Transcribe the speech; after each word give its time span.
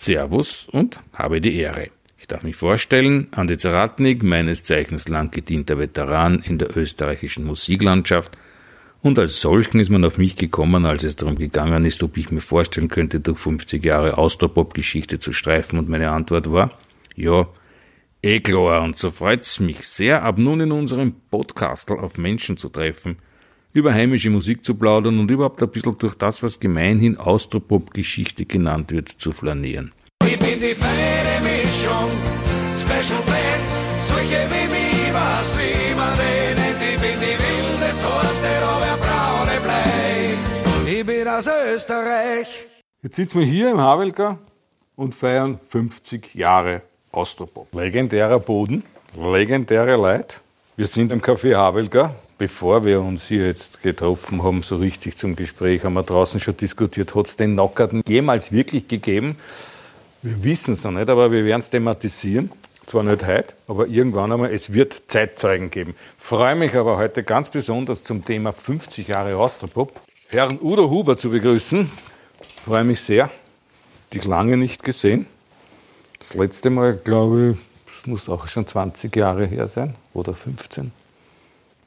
Servus 0.00 0.66
und 0.72 0.98
habe 1.12 1.42
die 1.42 1.56
Ehre. 1.56 1.90
Ich 2.18 2.26
darf 2.26 2.42
mich 2.42 2.56
vorstellen, 2.56 3.28
Andi 3.32 3.58
Zaratnik, 3.58 4.22
meines 4.22 4.64
Zeichens 4.64 5.08
lang 5.08 5.30
gedienter 5.30 5.78
Veteran 5.78 6.38
in 6.38 6.56
der 6.56 6.74
österreichischen 6.74 7.44
Musiklandschaft, 7.44 8.38
und 9.02 9.18
als 9.18 9.42
solchen 9.42 9.78
ist 9.78 9.90
man 9.90 10.04
auf 10.06 10.16
mich 10.16 10.36
gekommen, 10.36 10.86
als 10.86 11.04
es 11.04 11.16
darum 11.16 11.36
gegangen 11.36 11.84
ist, 11.84 12.02
ob 12.02 12.16
ich 12.16 12.30
mir 12.30 12.40
vorstellen 12.40 12.88
könnte, 12.88 13.20
durch 13.20 13.38
50 13.40 13.84
Jahre 13.84 14.16
Austropop-Geschichte 14.16 15.18
zu 15.18 15.32
streifen, 15.32 15.78
und 15.78 15.90
meine 15.90 16.10
Antwort 16.12 16.50
war, 16.50 16.78
ja, 17.14 17.46
eh 18.22 18.40
klar, 18.40 18.82
und 18.82 18.96
so 18.96 19.10
freut's 19.10 19.60
mich 19.60 19.86
sehr, 19.86 20.22
ab 20.22 20.38
nun 20.38 20.60
in 20.60 20.72
unserem 20.72 21.14
Podcastel 21.30 21.98
auf 21.98 22.16
Menschen 22.16 22.56
zu 22.56 22.70
treffen, 22.70 23.18
über 23.72 23.94
heimische 23.94 24.30
Musik 24.30 24.64
zu 24.64 24.74
plaudern 24.74 25.18
und 25.18 25.30
überhaupt 25.30 25.62
ein 25.62 25.68
bisschen 25.68 25.96
durch 25.98 26.14
das, 26.14 26.42
was 26.42 26.58
gemeinhin 26.58 27.16
Austropop-Geschichte 27.16 28.44
genannt 28.44 28.90
wird, 28.90 29.08
zu 29.08 29.32
flanieren. 29.32 29.92
Ich 30.24 30.38
bin 30.38 30.60
die 30.60 30.74
feine 30.74 31.40
Mischung, 31.42 32.10
Special 32.74 33.22
Blend, 33.22 33.68
solche 34.00 34.40
wie 34.50 34.68
mich, 34.68 35.14
was 35.14 35.52
wie 35.56 35.94
man 35.94 36.16
nennt. 36.16 36.82
Ich 36.82 37.00
bin 37.00 37.20
die 37.20 37.36
wilde 37.38 37.92
Sorte, 37.92 38.50
aber 38.62 38.96
braune 39.00 39.60
Blei. 39.62 40.90
Ich 40.92 41.06
bin 41.06 41.28
aus 41.28 41.48
Österreich. 41.74 42.66
Jetzt 43.02 43.16
sitzen 43.16 43.40
wir 43.40 43.46
hier 43.46 43.70
im 43.70 43.78
Havelka 43.78 44.38
und 44.96 45.14
feiern 45.14 45.58
50 45.68 46.34
Jahre 46.34 46.82
Austropop. 47.12 47.74
Legendärer 47.74 48.40
Boden, 48.40 48.82
legendäre 49.16 49.96
Leute. 49.96 50.40
Wir 50.76 50.86
sind 50.86 51.12
im 51.12 51.22
Café 51.22 51.56
Havelka. 51.56 52.14
Bevor 52.40 52.86
wir 52.86 53.02
uns 53.02 53.28
hier 53.28 53.48
jetzt 53.48 53.82
getroffen 53.82 54.42
haben, 54.42 54.62
so 54.62 54.76
richtig 54.76 55.14
zum 55.18 55.36
Gespräch, 55.36 55.84
haben 55.84 55.92
wir 55.92 56.02
draußen 56.02 56.40
schon 56.40 56.56
diskutiert, 56.56 57.14
hat 57.14 57.26
es 57.26 57.36
den 57.36 57.52
Knockout 57.52 57.90
jemals 58.08 58.50
wirklich 58.50 58.88
gegeben? 58.88 59.36
Wir 60.22 60.42
wissen 60.42 60.72
es 60.72 60.82
noch 60.82 60.92
nicht, 60.92 61.10
aber 61.10 61.30
wir 61.30 61.44
werden 61.44 61.60
es 61.60 61.68
thematisieren. 61.68 62.50
Zwar 62.86 63.02
nicht 63.02 63.26
heute, 63.26 63.54
aber 63.68 63.88
irgendwann 63.88 64.32
einmal. 64.32 64.54
Es 64.54 64.72
wird 64.72 65.02
Zeitzeugen 65.08 65.70
geben. 65.70 65.94
Freue 66.16 66.56
mich 66.56 66.74
aber 66.74 66.96
heute 66.96 67.24
ganz 67.24 67.50
besonders 67.50 68.02
zum 68.04 68.24
Thema 68.24 68.52
50 68.52 69.08
Jahre 69.08 69.36
Austropop 69.36 70.00
Herrn 70.28 70.58
Udo 70.62 70.88
Huber 70.88 71.18
zu 71.18 71.28
begrüßen. 71.28 71.90
Freue 72.64 72.84
mich 72.84 73.02
sehr. 73.02 73.30
Dich 74.14 74.24
lange 74.24 74.56
nicht 74.56 74.82
gesehen. 74.82 75.26
Das 76.18 76.32
letzte 76.32 76.70
Mal, 76.70 76.96
glaube 76.96 77.58
ich, 77.86 77.92
es 77.94 78.06
muss 78.06 78.30
auch 78.30 78.48
schon 78.48 78.66
20 78.66 79.14
Jahre 79.14 79.44
her 79.44 79.68
sein 79.68 79.94
oder 80.14 80.32
15. 80.32 80.90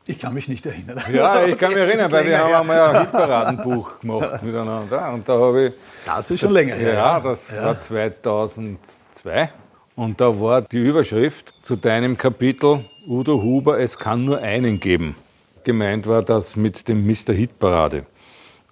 Ich 0.06 0.20
kann 0.20 0.34
mich 0.34 0.50
nicht 0.50 0.66
erinnern. 0.66 1.02
Ja, 1.14 1.46
ich 1.46 1.58
kann 1.58 1.70
mich 1.70 1.78
erinnern, 1.82 2.06
das 2.06 2.12
weil 2.12 2.28
wir 2.28 2.38
haben 2.38 2.54
einmal 2.54 2.82
ein 2.82 3.02
Hitparadenbuch 3.04 4.00
gemacht 4.02 4.44
miteinander. 4.44 5.14
Und 5.14 5.28
da 5.30 5.34
habe 5.34 5.68
ich. 5.68 5.74
Das 6.06 6.30
ist 6.30 6.42
schon 6.42 6.52
länger 6.52 6.76
her. 6.76 6.94
Ja, 6.94 7.20
das 7.22 7.56
war 7.56 7.80
2002. 7.80 9.50
Und 9.96 10.20
da 10.20 10.40
war 10.40 10.62
die 10.62 10.78
Überschrift 10.78 11.54
zu 11.64 11.76
deinem 11.76 12.18
Kapitel 12.18 12.84
Udo 13.08 13.42
Huber, 13.42 13.80
es 13.80 13.98
kann 13.98 14.26
nur 14.26 14.40
einen 14.40 14.80
geben. 14.80 15.16
Gemeint 15.64 16.08
war 16.08 16.22
das 16.22 16.56
mit 16.56 16.88
dem 16.88 17.06
Mr. 17.06 17.34
Hitparade. 17.34 18.06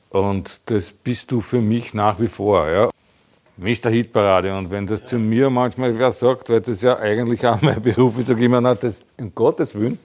Und 0.09 0.59
das 0.65 0.91
bist 0.91 1.31
du 1.31 1.39
für 1.39 1.61
mich 1.61 1.93
nach 1.93 2.19
wie 2.19 2.27
vor. 2.27 2.67
Ja. 2.69 2.89
Mr. 3.57 3.89
Hitparade. 3.89 4.53
Und 4.57 4.71
wenn 4.71 4.87
das 4.87 5.05
zu 5.05 5.17
mir 5.17 5.49
manchmal 5.49 5.97
wer 5.97 6.11
sagt, 6.11 6.49
weil 6.49 6.61
das 6.61 6.81
ja 6.81 6.97
eigentlich 6.97 7.45
auch 7.45 7.61
mein 7.61 7.81
Beruf 7.83 8.17
ist, 8.17 8.27
sage 8.27 8.39
ich 8.41 8.45
immer, 8.47 8.59
na, 8.59 8.75
das, 8.75 8.99
um 9.19 9.33
Gottes 9.33 9.75
Willen, 9.75 9.99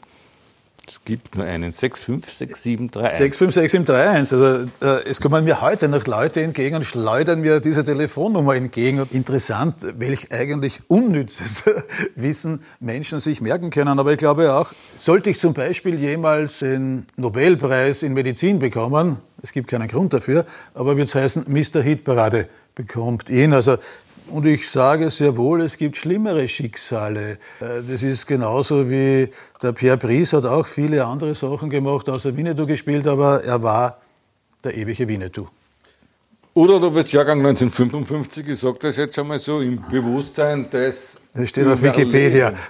es 0.89 1.05
gibt 1.05 1.35
nur 1.35 1.45
einen 1.45 1.73
656731. 1.73 3.19
65631. 3.19 4.33
Also 4.33 4.71
äh, 4.81 5.09
es 5.09 5.21
kommen 5.21 5.45
mir 5.45 5.61
heute 5.61 5.89
noch 5.89 6.07
Leute 6.07 6.43
entgegen 6.43 6.77
und 6.77 6.85
schleudern 6.85 7.41
mir 7.41 7.61
diese 7.61 7.83
Telefonnummer 7.83 8.55
entgegen. 8.55 9.01
Und 9.01 9.13
interessant, 9.13 9.75
welch 9.99 10.31
eigentlich 10.33 10.81
unnützes 10.87 11.65
Wissen 12.15 12.63
Menschen 12.79 13.19
sich 13.19 13.41
merken 13.41 13.71
können. 13.71 13.99
Aber 13.99 14.13
ich 14.13 14.19
glaube 14.19 14.53
auch, 14.53 14.73
sollte 14.95 15.31
ich 15.31 15.41
zum 15.41 15.55
Beispiel 15.55 15.99
jemals 15.99 16.61
den 16.61 17.07
Nobelpreis 17.17 18.05
in 18.05 18.13
Medizin 18.13 18.61
bekommen, 18.61 19.19
es 19.43 19.53
gibt 19.53 19.69
keinen 19.69 19.89
Grund 19.89 20.13
dafür, 20.13 20.47
aber 20.75 20.97
wird 20.97 21.09
es 21.09 21.15
heißen, 21.15 21.47
Mr. 21.49 21.83
Hitparade 21.83 22.49
bekommt 22.75 23.29
ihn. 23.29 23.53
Also 23.53 23.77
und 24.31 24.47
ich 24.47 24.69
sage 24.69 25.11
sehr 25.11 25.37
wohl, 25.37 25.63
es 25.63 25.77
gibt 25.77 25.97
schlimmere 25.97 26.47
Schicksale. 26.49 27.39
Äh, 27.61 27.83
Das 27.89 28.03
ist 28.03 28.27
genauso 28.27 28.89
wie 28.91 29.29
der 29.63 29.73
Pierre 29.73 29.97
Brice 29.97 30.35
hat 30.35 30.45
auch 30.47 30.67
viele 30.67 31.05
andere 31.05 31.35
Sachen 31.35 31.71
gemacht, 31.71 32.09
außer 32.09 32.37
Winnetou 32.37 32.67
gespielt, 32.67 33.07
aber 33.07 33.43
er 33.45 33.63
war 33.63 33.99
der 34.65 34.75
ewige 34.77 35.07
Winnetou. 35.09 35.49
Oder 36.55 36.81
du 36.81 36.91
bist 36.91 37.13
Jahrgang 37.13 37.41
1955, 37.41 38.49
ich 38.49 38.59
sage 38.59 38.79
das 38.81 38.97
jetzt 38.97 39.19
einmal 39.19 39.39
so, 39.39 39.61
im 39.61 39.79
Bewusstsein 39.91 40.71
des. 40.71 41.21
Das 41.35 41.51
steht 41.51 41.67
auf 41.67 41.83
Wikipedia. 41.83 42.53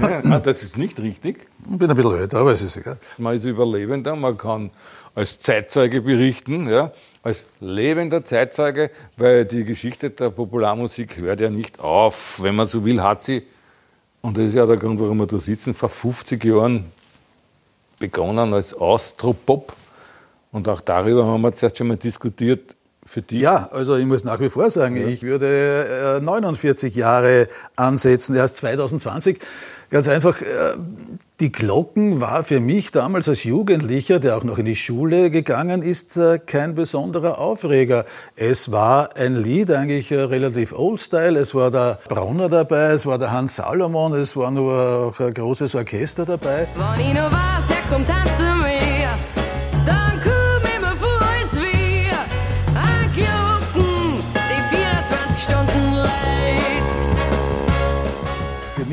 Ja, 0.00 0.38
das 0.38 0.62
ist 0.62 0.78
nicht 0.78 1.00
richtig. 1.00 1.48
Ich 1.68 1.76
bin 1.76 1.90
ein 1.90 1.96
bisschen 1.96 2.16
älter, 2.16 2.38
aber 2.38 2.52
es 2.52 2.62
ist 2.62 2.76
egal. 2.76 2.98
Man 3.18 3.34
ist 3.34 3.44
Überlebender, 3.44 4.14
man 4.14 4.38
kann 4.38 4.70
als 5.16 5.40
Zeitzeuge 5.40 6.02
berichten, 6.02 6.68
ja, 6.68 6.92
als 7.22 7.46
lebender 7.60 8.24
Zeitzeuge, 8.24 8.90
weil 9.16 9.44
die 9.44 9.64
Geschichte 9.64 10.10
der 10.10 10.30
Popularmusik 10.30 11.18
hört 11.18 11.40
ja 11.40 11.50
nicht 11.50 11.78
auf. 11.78 12.42
Wenn 12.42 12.56
man 12.56 12.66
so 12.66 12.84
will, 12.84 13.00
hat 13.02 13.22
sie, 13.22 13.44
und 14.20 14.36
das 14.36 14.46
ist 14.46 14.54
ja 14.54 14.66
der 14.66 14.76
Grund, 14.76 15.00
warum 15.00 15.18
wir 15.18 15.26
da 15.26 15.38
sitzen, 15.38 15.74
vor 15.74 15.88
50 15.88 16.44
Jahren 16.44 16.84
begonnen 17.98 18.52
als 18.52 18.74
Austropop. 18.74 19.72
Und 20.50 20.68
auch 20.68 20.80
darüber 20.80 21.24
haben 21.24 21.40
wir 21.40 21.54
zuerst 21.54 21.78
schon 21.78 21.88
mal 21.88 21.96
diskutiert. 21.96 22.76
Für 23.04 23.20
die 23.20 23.40
Ja, 23.40 23.68
also 23.72 23.96
ich 23.96 24.06
muss 24.06 24.22
nach 24.22 24.38
wie 24.38 24.48
vor 24.48 24.70
sagen, 24.70 24.96
ich 25.08 25.22
würde 25.22 26.18
äh, 26.18 26.24
49 26.24 26.94
Jahre 26.94 27.48
ansetzen, 27.74 28.36
erst 28.36 28.56
2020. 28.56 29.40
Ganz 29.92 30.08
einfach, 30.08 30.40
äh, 30.40 30.46
die 31.38 31.52
Glocken 31.52 32.22
war 32.22 32.44
für 32.44 32.60
mich 32.60 32.92
damals 32.92 33.28
als 33.28 33.44
Jugendlicher, 33.44 34.20
der 34.20 34.38
auch 34.38 34.42
noch 34.42 34.56
in 34.56 34.64
die 34.64 34.74
Schule 34.74 35.30
gegangen 35.30 35.82
ist, 35.82 36.16
äh, 36.16 36.38
kein 36.38 36.74
besonderer 36.74 37.38
Aufreger. 37.38 38.06
Es 38.34 38.72
war 38.72 39.14
ein 39.18 39.36
Lied 39.36 39.70
eigentlich 39.70 40.10
äh, 40.10 40.18
relativ 40.18 40.72
old-style. 40.72 41.38
Es 41.38 41.54
war 41.54 41.70
der 41.70 41.98
Brauner 42.08 42.48
dabei, 42.48 42.92
es 42.92 43.04
war 43.04 43.18
der 43.18 43.32
Hans 43.32 43.56
Salomon, 43.56 44.14
es 44.14 44.34
war 44.34 44.50
nur 44.50 45.12
auch 45.12 45.20
ein 45.20 45.34
großes 45.34 45.74
Orchester 45.74 46.24
dabei. 46.24 46.66
Wenn 46.96 47.08
ich 47.08 47.12
noch 47.12 47.30
weiß, 47.30 47.68
er 47.68 47.94
kommt 47.94 48.08
an 48.08 48.26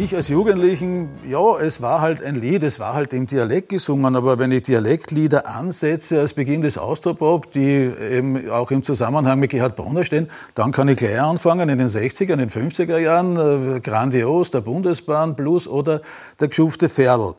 Mich 0.10 0.16
als 0.16 0.28
Jugendlichen, 0.30 1.10
ja, 1.30 1.60
es 1.60 1.84
war 1.84 2.02
halt 2.02 2.24
ein 2.24 2.34
Lied, 2.34 2.64
es 2.64 2.80
war 2.80 2.96
halt 2.96 3.14
im 3.14 3.28
Dialekt 3.28 3.70
gesungen, 3.70 4.16
aber 4.16 4.40
wenn 4.40 4.52
ich 4.52 4.64
Dialektlieder 4.64 5.46
ansetze 5.46 6.20
als 6.20 6.34
Beginn 6.34 6.62
des 6.62 6.80
Austropop, 6.80 7.52
die 7.52 7.92
eben 8.12 8.50
auch 8.50 8.72
im 8.72 8.82
Zusammenhang 8.82 9.38
mit 9.38 9.52
Gerhard 9.52 9.76
Brunner 9.76 10.04
stehen, 10.04 10.28
dann 10.56 10.72
kann 10.72 10.88
ich 10.88 10.98
gleich 10.98 11.22
anfangen 11.22 11.70
in 11.70 11.78
den 11.78 11.88
60er, 11.88 12.34
in 12.34 12.40
den 12.40 12.50
50er 12.50 12.98
Jahren, 12.98 13.76
äh, 13.76 13.80
grandios, 13.82 14.50
der 14.50 14.62
Bundesbahn, 14.62 15.36
Blues 15.36 15.68
oder 15.68 16.02
der 16.40 16.48
geschufte 16.48 16.90
Ferl. 16.90 17.36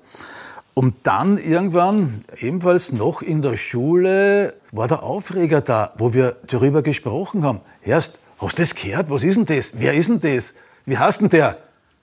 Und 0.72 0.94
dann 1.02 1.38
irgendwann, 1.38 2.24
ebenfalls 2.38 2.92
noch 2.92 3.20
in 3.20 3.42
der 3.42 3.56
Schule, 3.56 4.54
war 4.70 4.86
der 4.86 5.02
Aufreger 5.02 5.60
da, 5.60 5.92
wo 5.96 6.14
wir 6.14 6.36
darüber 6.46 6.82
gesprochen 6.82 7.42
haben. 7.42 7.62
Erst, 7.82 8.20
hast 8.38 8.58
du 8.58 8.62
das 8.62 8.76
gehört? 8.76 9.10
Was 9.10 9.24
ist 9.24 9.34
denn 9.34 9.46
das? 9.46 9.72
Wer 9.74 9.94
ist 9.94 10.08
denn 10.08 10.20
das? 10.20 10.54
Wie 10.86 10.96
heißt 10.96 11.20
denn 11.20 11.30
der? 11.30 11.56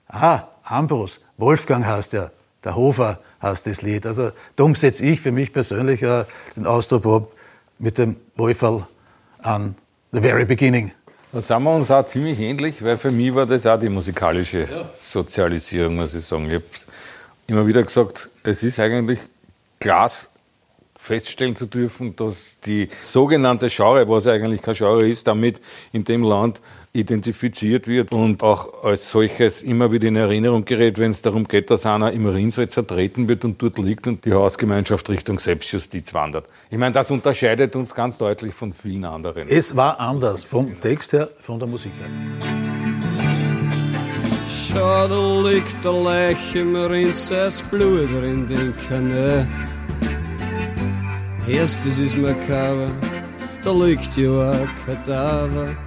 Ah, 0.09 0.43
Ambros. 0.71 1.21
Wolfgang 1.37 1.85
heißt 1.85 2.13
er. 2.13 2.31
Der 2.63 2.75
Hofer 2.75 3.19
heißt 3.41 3.67
das 3.67 3.81
Lied. 3.81 4.05
Also 4.05 4.31
darum 4.55 4.75
setze 4.75 5.05
ich 5.05 5.21
für 5.21 5.31
mich 5.31 5.53
persönlich 5.53 6.01
äh, 6.03 6.25
den 6.55 6.65
Austropop 6.65 7.31
mit 7.79 7.97
dem 7.97 8.17
Wolferl 8.35 8.85
an. 9.39 9.75
The 10.11 10.21
very 10.21 10.45
beginning. 10.45 10.91
Da 11.31 11.41
sind 11.41 11.63
wir 11.63 11.75
uns 11.75 11.91
auch 11.91 12.05
ziemlich 12.05 12.39
ähnlich, 12.39 12.83
weil 12.83 12.97
für 12.97 13.11
mich 13.11 13.35
war 13.35 13.45
das 13.45 13.65
auch 13.67 13.79
die 13.79 13.89
musikalische 13.89 14.65
Sozialisierung, 14.93 15.95
muss 15.95 16.13
ich 16.15 16.23
sagen. 16.23 16.47
Ich 16.47 16.55
habe 16.55 16.63
immer 17.47 17.67
wieder 17.67 17.83
gesagt, 17.83 18.29
es 18.43 18.63
ist 18.63 18.79
eigentlich 18.79 19.19
Glas 19.79 20.29
feststellen 20.95 21.55
zu 21.55 21.65
dürfen, 21.65 22.15
dass 22.15 22.59
die 22.61 22.89
sogenannte 23.03 23.67
Genre, 23.67 24.07
was 24.09 24.27
eigentlich 24.27 24.61
kein 24.61 24.75
Genre 24.75 25.07
ist, 25.07 25.27
damit 25.27 25.61
in 25.91 26.03
dem 26.03 26.23
Land 26.23 26.61
identifiziert 26.97 27.87
wird 27.87 28.11
und 28.11 28.43
auch 28.43 28.83
als 28.83 29.11
solches 29.11 29.61
immer 29.61 29.91
wieder 29.91 30.07
in 30.07 30.15
Erinnerung 30.15 30.65
gerät, 30.65 30.97
wenn 30.97 31.11
es 31.11 31.21
darum 31.21 31.47
geht, 31.47 31.69
dass 31.69 31.85
einer 31.85 32.11
im 32.11 32.25
Rinnsal 32.25 32.67
zertreten 32.67 33.29
wird 33.29 33.45
und 33.45 33.61
dort 33.61 33.77
liegt 33.77 34.07
und 34.07 34.25
die 34.25 34.33
Hausgemeinschaft 34.33 35.09
Richtung 35.09 35.39
Selbstjustiz 35.39 36.13
wandert. 36.13 36.47
Ich 36.69 36.77
meine, 36.77 36.93
das 36.93 37.11
unterscheidet 37.11 37.75
uns 37.75 37.93
ganz 37.93 38.17
deutlich 38.17 38.53
von 38.53 38.73
vielen 38.73 39.05
anderen. 39.05 39.47
Es 39.47 39.75
war 39.75 39.99
anders, 39.99 40.43
vom 40.43 40.79
Text 40.81 41.13
her, 41.13 41.29
von 41.39 41.59
der 41.59 41.67
Musik 41.67 41.91
her. 41.99 42.09
Schau, 44.67 45.07
da 45.07 45.49
liegt 45.49 45.83
der 45.83 45.93
Leich 45.93 46.55
im 46.55 46.75
Rinz, 46.75 47.31
es 47.31 47.61
Blut 47.61 48.09
in 48.23 48.47
den 48.47 48.73
Kanä. 48.89 49.47
Erstes 51.47 51.97
ist 51.97 52.17
makaber, 52.17 52.91
da 53.63 53.71
liegt 53.71 54.17
ja 54.17 54.51
ein 54.51 54.69
Kadaver. 54.85 55.86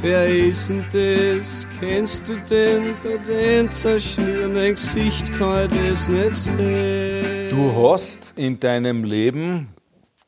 Wer 0.00 0.28
ist 0.28 0.70
denn 0.70 0.84
das? 0.92 1.66
Kennst 1.80 2.28
du 2.28 2.36
den? 2.48 2.94
Bei 3.02 3.16
den 3.16 3.68
zerschnürenden 3.70 4.74
Gesicht 4.74 5.36
kann 5.36 5.68
ich 5.70 5.90
das 5.90 6.08
nicht 6.08 6.34
sehen. 6.36 7.50
Du 7.50 7.90
hast 7.90 8.32
in 8.36 8.60
deinem 8.60 9.02
Leben, 9.02 9.74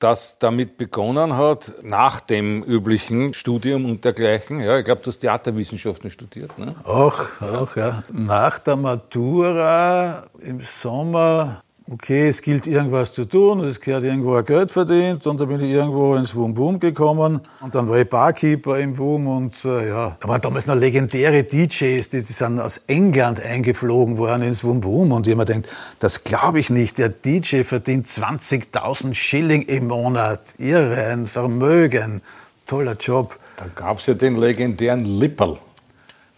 das 0.00 0.38
damit 0.40 0.76
begonnen 0.76 1.36
hat, 1.36 1.72
nach 1.82 2.18
dem 2.18 2.64
üblichen 2.64 3.32
Studium 3.32 3.84
und 3.84 4.04
dergleichen, 4.04 4.58
ja, 4.58 4.78
ich 4.78 4.84
glaube, 4.84 5.02
du 5.02 5.08
hast 5.08 5.18
Theaterwissenschaften 5.18 6.10
studiert, 6.10 6.58
ne? 6.58 6.74
Auch, 6.82 7.40
auch, 7.40 7.76
ja. 7.76 8.02
Nach 8.10 8.58
der 8.58 8.74
Matura 8.74 10.24
im 10.40 10.62
Sommer, 10.62 11.62
okay, 11.92 12.28
es 12.28 12.40
gilt 12.40 12.66
irgendwas 12.66 13.12
zu 13.12 13.24
tun, 13.24 13.60
es 13.64 13.80
gehört 13.80 14.04
irgendwo 14.04 14.36
ein 14.36 14.44
Geld 14.44 14.70
verdient 14.70 15.26
und 15.26 15.40
da 15.40 15.44
bin 15.44 15.60
ich 15.60 15.70
irgendwo 15.70 16.14
ins 16.14 16.34
Wum 16.34 16.56
Wum 16.56 16.78
gekommen 16.78 17.40
und 17.60 17.74
dann 17.74 17.88
war 17.88 17.98
ich 17.98 18.08
Barkeeper 18.08 18.78
im 18.78 18.96
Wum 18.96 19.26
und 19.26 19.64
äh, 19.64 19.88
ja, 19.88 20.16
da 20.20 20.28
waren 20.28 20.40
damals 20.40 20.66
noch 20.66 20.76
legendäre 20.76 21.42
DJs, 21.42 22.08
die, 22.08 22.22
die 22.22 22.32
sind 22.32 22.60
aus 22.60 22.78
England 22.86 23.40
eingeflogen 23.40 24.18
worden 24.18 24.42
ins 24.42 24.62
Wum 24.62 24.84
Wum 24.84 25.10
und 25.10 25.26
jemand 25.26 25.48
denkt, 25.48 25.68
das 25.98 26.22
glaube 26.22 26.60
ich 26.60 26.70
nicht, 26.70 26.98
der 26.98 27.08
DJ 27.08 27.64
verdient 27.64 28.06
20.000 28.06 29.14
Schilling 29.14 29.62
im 29.62 29.88
Monat, 29.88 30.40
irre, 30.58 31.06
ein 31.06 31.26
Vermögen, 31.26 32.22
toller 32.66 32.96
Job. 32.98 33.36
Da 33.56 33.66
gab 33.74 33.98
es 33.98 34.06
ja 34.06 34.14
den 34.14 34.36
legendären 34.36 35.04
Lipperl. 35.04 35.58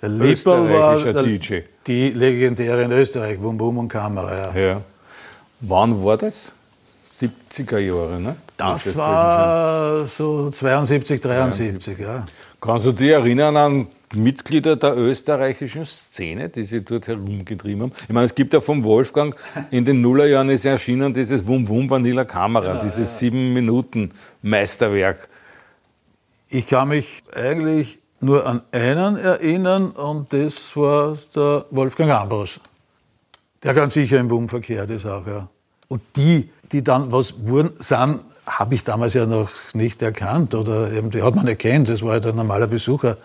Der 0.00 0.08
Lipperl 0.08 0.72
war 0.72 0.98
der, 0.98 1.22
DJ. 1.22 1.60
die 1.86 2.08
legendäre 2.10 2.82
in 2.84 2.90
Österreich, 2.90 3.40
Wum 3.40 3.60
Wum 3.60 3.78
und 3.78 3.88
Kamera. 3.88 4.54
Ja. 4.54 4.60
Ja. 4.60 4.82
Wann 5.62 6.04
war 6.04 6.16
das? 6.16 6.52
70er 7.06 7.78
Jahre, 7.78 8.20
ne? 8.20 8.36
Das 8.56 8.86
Muss 8.86 8.96
war 8.96 10.06
so 10.06 10.50
72, 10.50 11.20
73, 11.20 11.98
ja. 11.98 12.26
Kannst 12.60 12.86
du 12.86 12.92
dich 12.92 13.10
erinnern 13.10 13.56
an 13.56 13.86
Mitglieder 14.12 14.74
der 14.74 14.96
österreichischen 14.96 15.84
Szene, 15.84 16.48
die 16.48 16.64
sich 16.64 16.84
dort 16.84 17.06
herumgetrieben 17.06 17.82
haben? 17.82 17.92
Ich 18.02 18.12
meine, 18.12 18.26
es 18.26 18.34
gibt 18.34 18.52
ja 18.54 18.60
vom 18.60 18.82
Wolfgang 18.82 19.36
in 19.70 19.84
den 19.84 20.00
Nullerjahren 20.00 20.50
ist 20.50 20.64
erschienen 20.64 21.14
dieses 21.14 21.46
Wum 21.46 21.68
Wum 21.68 21.88
Vanilla 21.88 22.24
Kamera, 22.24 22.80
dieses 22.82 23.18
sieben 23.18 23.54
Minuten 23.54 24.10
Meisterwerk. 24.42 25.28
Ich 26.50 26.66
kann 26.66 26.88
mich 26.88 27.22
eigentlich 27.34 27.98
nur 28.20 28.46
an 28.46 28.62
einen 28.72 29.16
erinnern 29.16 29.90
und 29.92 30.32
das 30.32 30.76
war 30.76 31.16
der 31.34 31.66
Wolfgang 31.70 32.10
Ambros. 32.10 32.58
Der 33.62 33.74
ganz 33.74 33.94
sicher 33.94 34.18
im 34.18 34.30
WUM 34.30 34.48
verkehrt 34.48 34.90
ist 34.90 35.06
auch, 35.06 35.26
ja. 35.26 35.48
Und 35.88 36.02
die, 36.16 36.50
die 36.72 36.82
dann 36.82 37.12
was 37.12 37.46
wurden, 37.46 37.72
sind, 37.78 38.20
habe 38.46 38.74
ich 38.74 38.82
damals 38.82 39.14
ja 39.14 39.24
noch 39.26 39.50
nicht 39.72 40.02
erkannt 40.02 40.54
oder 40.54 40.90
eben, 40.90 41.10
die 41.10 41.22
hat 41.22 41.36
man 41.36 41.46
erkannt, 41.46 41.88
das 41.88 42.02
war 42.02 42.12
halt 42.12 42.26
ein 42.26 42.34
normaler 42.34 42.66
Besucher. 42.66 43.18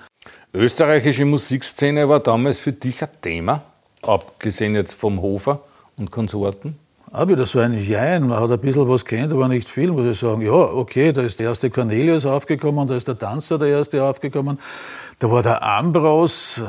Österreichische 0.54 1.26
Musikszene 1.26 2.08
war 2.08 2.20
damals 2.20 2.60
für 2.60 2.72
dich 2.72 3.02
ein 3.02 3.10
Thema, 3.22 3.64
abgesehen 4.04 4.76
jetzt 4.76 4.94
vom 4.94 5.22
Hofer 5.22 5.62
und 5.98 6.12
Konsorten? 6.12 6.78
Auch 7.12 7.28
wieder 7.30 7.46
so 7.46 7.60
ein 7.60 7.74
Jein, 7.80 8.28
man 8.28 8.40
hat 8.40 8.52
ein 8.52 8.60
bisschen 8.60 8.88
was 8.88 9.06
kennt, 9.06 9.32
aber 9.32 9.48
nicht 9.48 9.70
viel, 9.70 9.92
muss 9.92 10.06
ich 10.06 10.20
sagen. 10.20 10.42
Ja, 10.42 10.52
okay, 10.52 11.14
da 11.14 11.22
ist 11.22 11.40
der 11.40 11.48
erste 11.48 11.70
Cornelius 11.70 12.26
aufgekommen, 12.26 12.88
da 12.88 12.96
ist 12.96 13.08
der 13.08 13.18
Tanzer 13.18 13.58
der 13.58 13.70
erste 13.70 14.04
aufgekommen, 14.04 14.60
da 15.20 15.32
war 15.32 15.42
der 15.42 15.64
Ambros, 15.64 16.62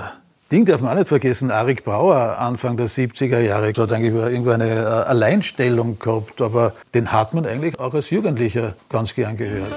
Ding 0.51 0.65
darf 0.65 0.81
man 0.81 0.93
auch 0.93 0.97
nicht 0.97 1.09
vergessen, 1.09 1.51
Arik 1.51 1.85
Brauer, 1.85 2.39
Anfang 2.39 2.79
der 2.79 2.89
70er 2.89 3.39
Jahre, 3.41 3.69
hat 3.69 3.93
eigentlich 3.93 4.15
irgendwo 4.15 4.51
eine 4.51 4.65
äh, 4.65 4.85
Alleinstellung 4.87 5.99
gehabt, 5.99 6.41
aber 6.41 6.73
den 6.95 7.13
hat 7.13 7.35
man 7.35 7.45
eigentlich 7.45 7.79
auch 7.79 7.93
als 7.93 8.09
Jugendlicher 8.09 8.73
ganz 8.89 9.15
gern 9.15 9.37
gehört. 9.37 9.71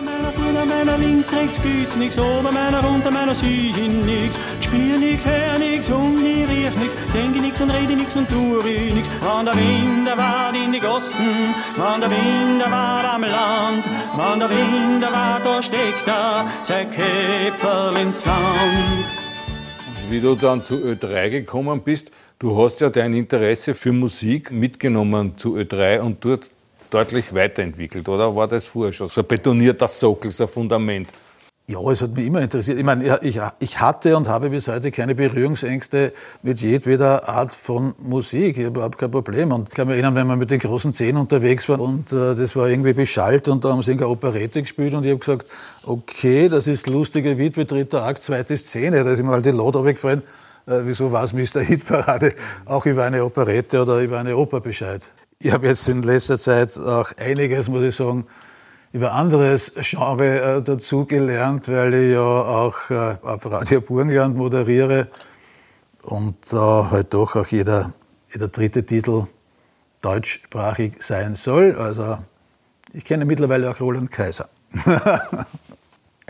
Wie 20.12 20.20
du 20.20 20.36
dann 20.36 20.62
zu 20.62 20.76
Ö3 20.76 21.30
gekommen 21.30 21.80
bist, 21.84 22.12
du 22.38 22.62
hast 22.62 22.82
ja 22.82 22.90
dein 22.90 23.14
Interesse 23.14 23.74
für 23.74 23.94
Musik 23.94 24.52
mitgenommen 24.52 25.38
zu 25.38 25.56
Ö3 25.56 26.02
und 26.02 26.26
dort 26.26 26.52
deutlich 26.90 27.34
weiterentwickelt, 27.34 28.10
oder 28.10 28.36
war 28.36 28.46
das 28.46 28.66
vorher 28.66 28.92
schon 28.92 29.08
so 29.08 29.22
ein 29.22 29.28
betonierter 29.28 29.88
Sockel, 29.88 30.30
so 30.30 30.44
ein 30.44 30.50
Fundament? 30.50 31.14
Ja, 31.72 31.80
es 31.90 32.02
hat 32.02 32.16
mich 32.16 32.28
immer 32.28 32.42
interessiert. 32.42 32.78
Ich 32.78 32.84
meine, 32.84 33.20
ich, 33.22 33.40
ich 33.60 33.80
hatte 33.80 34.18
und 34.18 34.28
habe 34.28 34.50
bis 34.50 34.68
heute 34.68 34.92
keine 34.92 35.16
Berührungsängste 35.16 36.12
mit 36.42 36.60
jedweder 36.60 37.30
Art 37.30 37.56
von 37.56 37.94
Musik. 37.98 38.58
Ich 38.58 38.66
habe 38.66 38.76
überhaupt 38.76 38.98
kein 38.98 39.10
Problem. 39.10 39.54
Und 39.54 39.70
ich 39.70 39.76
kann 39.76 39.88
mich 39.88 39.94
erinnern, 39.94 40.16
wenn 40.16 40.28
wir 40.28 40.36
mit 40.36 40.52
den 40.52 40.60
großen 40.60 40.94
Zehn 40.94 41.16
unterwegs 41.16 41.70
waren 41.70 41.80
und 41.80 42.12
äh, 42.12 42.36
das 42.36 42.58
war 42.58 42.68
irgendwie 42.68 42.92
beschallt 42.92 43.48
und 43.48 43.64
da 43.64 43.70
haben 43.70 43.84
sie 43.84 43.92
irgendeine 43.92 44.12
Operette 44.12 44.62
gespielt 44.62 44.94
und 44.94 45.06
ich 45.06 45.12
habe 45.12 45.20
gesagt, 45.20 45.48
okay, 45.86 46.50
das 46.50 46.68
ist 46.68 46.90
lustige 46.90 47.38
Witwe, 47.38 47.64
dritter 47.64 48.04
Akt, 48.04 48.22
zweite 48.22 48.58
Szene. 48.58 49.06
Da 49.06 49.12
ist 49.12 49.24
mir 49.24 49.32
halt 49.32 49.46
die 49.46 49.52
Lot 49.52 49.78
runtergefallen. 49.78 50.24
Äh, 50.68 50.82
wieso 50.84 51.14
war 51.14 51.24
es 51.24 51.32
Mr. 51.32 51.62
Hitparade 51.62 52.34
auch 52.66 52.86
über 52.86 53.06
eine 53.06 53.24
Operette 53.24 53.82
oder 53.82 54.02
über 54.02 54.20
eine 54.20 54.36
Oper 54.36 54.60
Bescheid? 54.60 55.10
Ich 55.40 55.54
habe 55.54 55.68
jetzt 55.68 55.88
in 55.88 56.04
letzter 56.04 56.38
Zeit 56.38 56.78
auch 56.78 57.14
einiges, 57.18 57.70
muss 57.70 57.84
ich 57.84 57.96
sagen, 57.96 58.26
über 58.94 59.14
anderes 59.14 59.72
Genre 59.76 60.58
äh, 60.58 60.62
dazu 60.62 61.06
gelernt, 61.06 61.68
weil 61.70 61.94
ich 61.94 62.14
ja 62.14 62.22
auch 62.22 62.90
äh, 62.90 63.18
auf 63.22 63.46
Radio 63.46 63.82
Burgenland 63.82 64.36
moderiere 64.36 65.08
und 66.04 66.36
da 66.52 66.82
äh, 66.82 66.92
halt 66.92 67.14
doch 67.14 67.36
auch 67.36 67.48
jeder, 67.48 67.94
jeder 68.34 68.48
dritte 68.48 68.86
Titel 68.86 69.28
deutschsprachig 70.02 70.96
sein 71.00 71.36
soll. 71.36 71.76
Also 71.78 72.18
ich 72.94 73.06
kenne 73.06 73.26
mittlerweile 73.26 73.70
auch 73.70 73.80
Roland 73.80 74.12
Kaiser. 74.12 74.50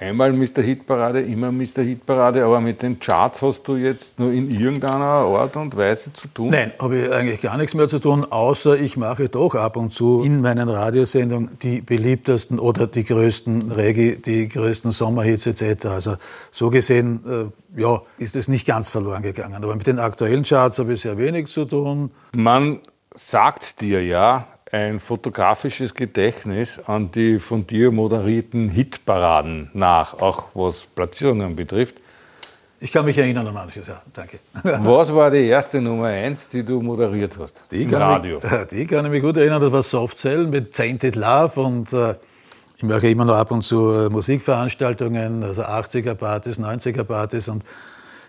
Einmal 0.01 0.33
Mr. 0.33 0.63
Hitparade, 0.63 1.21
immer 1.21 1.51
Mr. 1.51 1.83
Hitparade, 1.83 2.44
aber 2.44 2.59
mit 2.59 2.81
den 2.81 3.00
Charts 3.00 3.44
hast 3.44 3.68
du 3.68 3.75
jetzt 3.75 4.19
nur 4.19 4.31
in 4.31 4.50
irgendeiner 4.50 5.06
Art 5.06 5.56
und 5.56 5.77
Weise 5.77 6.12
zu 6.12 6.27
tun? 6.27 6.50
Nein, 6.50 6.71
habe 6.80 6.98
ich 6.98 7.12
eigentlich 7.12 7.39
gar 7.39 7.56
nichts 7.56 7.75
mehr 7.75 7.88
zu 7.88 8.00
tun, 8.00 8.25
außer 8.27 8.80
ich 8.80 8.98
mache 8.98 9.30
doch 9.30 9.53
ab 9.53 9.77
und 9.77 9.94
zu 9.94 10.24
in 10.24 10.42
meinen 10.42 10.69
Radiosendungen 10.69 11.59
die 11.62 11.81
beliebtesten 11.81 12.57
oder 12.57 12.88
die 12.88 13.03
größten 13.03 13.71
Reggae, 13.71 14.18
die 14.18 14.48
größten 14.48 14.92
Sommerhits 14.92 15.45
etc. 15.45 15.86
Also 15.86 16.15
so 16.50 16.71
gesehen, 16.71 17.51
äh, 17.77 17.80
ja, 17.80 18.01
ist 18.18 18.36
es 18.36 18.47
nicht 18.47 18.65
ganz 18.65 18.89
verloren 18.89 19.21
gegangen. 19.21 19.63
Aber 19.63 19.75
mit 19.75 19.86
den 19.86 20.00
aktuellen 20.00 20.42
Charts 20.42 20.80
habe 20.80 20.94
ich 20.94 21.02
sehr 21.02 21.19
wenig 21.19 21.45
zu 21.45 21.66
tun. 21.66 22.09
Man 22.33 22.80
sagt 23.14 23.81
dir 23.81 24.04
ja 24.04 24.47
ein 24.71 24.99
fotografisches 24.99 25.94
Gedächtnis 25.94 26.80
an 26.87 27.11
die 27.11 27.40
von 27.40 27.68
dir 27.68 27.92
moderierten 27.92 28.69
Hitparaden 28.69 29.69
nach, 29.73 30.13
auch 30.19 30.45
was 30.54 30.85
Platzierungen 30.85 31.56
betrifft. 31.56 31.95
Ich 32.83 32.92
kann 32.92 33.06
mich 33.06 33.18
erinnern 33.18 33.45
an 33.45 33.54
manches, 33.54 33.85
ja, 33.85 34.01
danke. 34.11 34.40
Was 34.63 35.13
war 35.13 35.30
die 35.30 35.45
erste 35.45 35.80
Nummer 35.80 36.07
eins, 36.07 36.49
die 36.49 36.63
du 36.63 36.81
moderiert 36.81 37.37
hast? 37.37 37.61
Die 37.69 37.83
Im 37.83 37.94
Radio. 37.94 38.40
Mich, 38.42 38.68
die 38.71 38.87
kann 38.87 39.06
ich 39.06 39.11
mich 39.11 39.21
gut 39.21 39.37
erinnern. 39.37 39.61
Das 39.61 39.71
war 39.71 39.83
Soft 39.83 40.18
Cell 40.18 40.47
mit 40.47 40.73
Tainted 40.73 41.16
Love 41.16 41.61
und 41.61 41.94
äh, 41.94 42.16
ich 42.78 42.83
mache 42.83 43.07
immer 43.07 43.25
noch 43.25 43.35
ab 43.35 43.51
und 43.51 43.61
zu 43.61 43.92
äh, 43.92 44.09
Musikveranstaltungen, 44.09 45.44
also 45.44 45.61
80er-Partys, 45.61 46.57
90er-Partys 46.57 47.49
und 47.49 47.63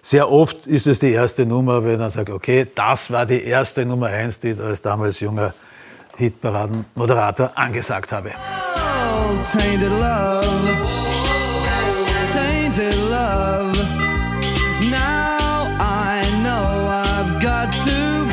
sehr 0.02 0.30
oft 0.30 0.66
ist 0.66 0.86
es 0.86 0.98
die 0.98 1.12
erste 1.12 1.46
Nummer, 1.46 1.82
wenn 1.84 1.98
man 1.98 2.10
sagt, 2.10 2.28
okay, 2.28 2.66
das 2.74 3.10
war 3.10 3.24
die 3.24 3.42
erste 3.42 3.86
Nummer 3.86 4.08
eins, 4.08 4.38
die 4.38 4.48
ich 4.48 4.60
als 4.60 4.82
damals 4.82 5.20
junger 5.20 5.54
Hitparaden-Moderator 6.16 7.52
angesagt 7.54 8.12
habe. 8.12 8.32
Tainted 9.52 9.90
love, 9.90 10.44
tainted 12.32 12.96
love. 13.10 13.76
Now 14.90 15.66
I 15.78 16.22
know 16.42 16.88
I've 16.88 17.40
got 17.42 17.72
to 17.72 18.26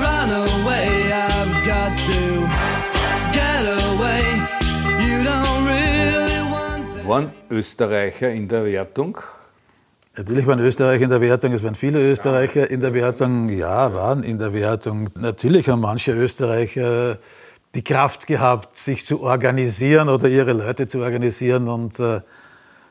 run 0.00 0.30
away. 0.30 1.12
I've 1.12 1.64
got 1.64 1.96
to 2.08 2.48
get 3.32 3.62
away. 3.84 4.22
You 5.00 5.22
don't 5.22 5.64
really 5.66 6.40
want 6.50 6.92
to. 6.94 7.08
Waren 7.08 7.32
Österreicher 7.50 8.30
in 8.30 8.48
der 8.48 8.64
Wertung? 8.64 9.18
Natürlich 10.16 10.46
waren 10.46 10.60
Österreicher 10.60 11.02
in 11.02 11.10
der 11.10 11.20
Wertung, 11.20 11.52
es 11.52 11.64
waren 11.64 11.74
viele 11.74 11.98
Österreicher 11.98 12.70
in 12.70 12.80
der 12.80 12.94
Wertung, 12.94 13.48
ja, 13.48 13.92
waren 13.92 14.22
in 14.22 14.38
der 14.38 14.52
Wertung. 14.52 15.10
Natürlich 15.16 15.68
haben 15.68 15.80
manche 15.80 16.12
Österreicher 16.12 17.18
die 17.74 17.82
Kraft 17.82 18.28
gehabt, 18.28 18.76
sich 18.78 19.04
zu 19.04 19.22
organisieren 19.22 20.08
oder 20.08 20.28
ihre 20.28 20.52
Leute 20.52 20.86
zu 20.86 21.00
organisieren 21.00 21.66
und 21.66 21.98
äh, 21.98 22.20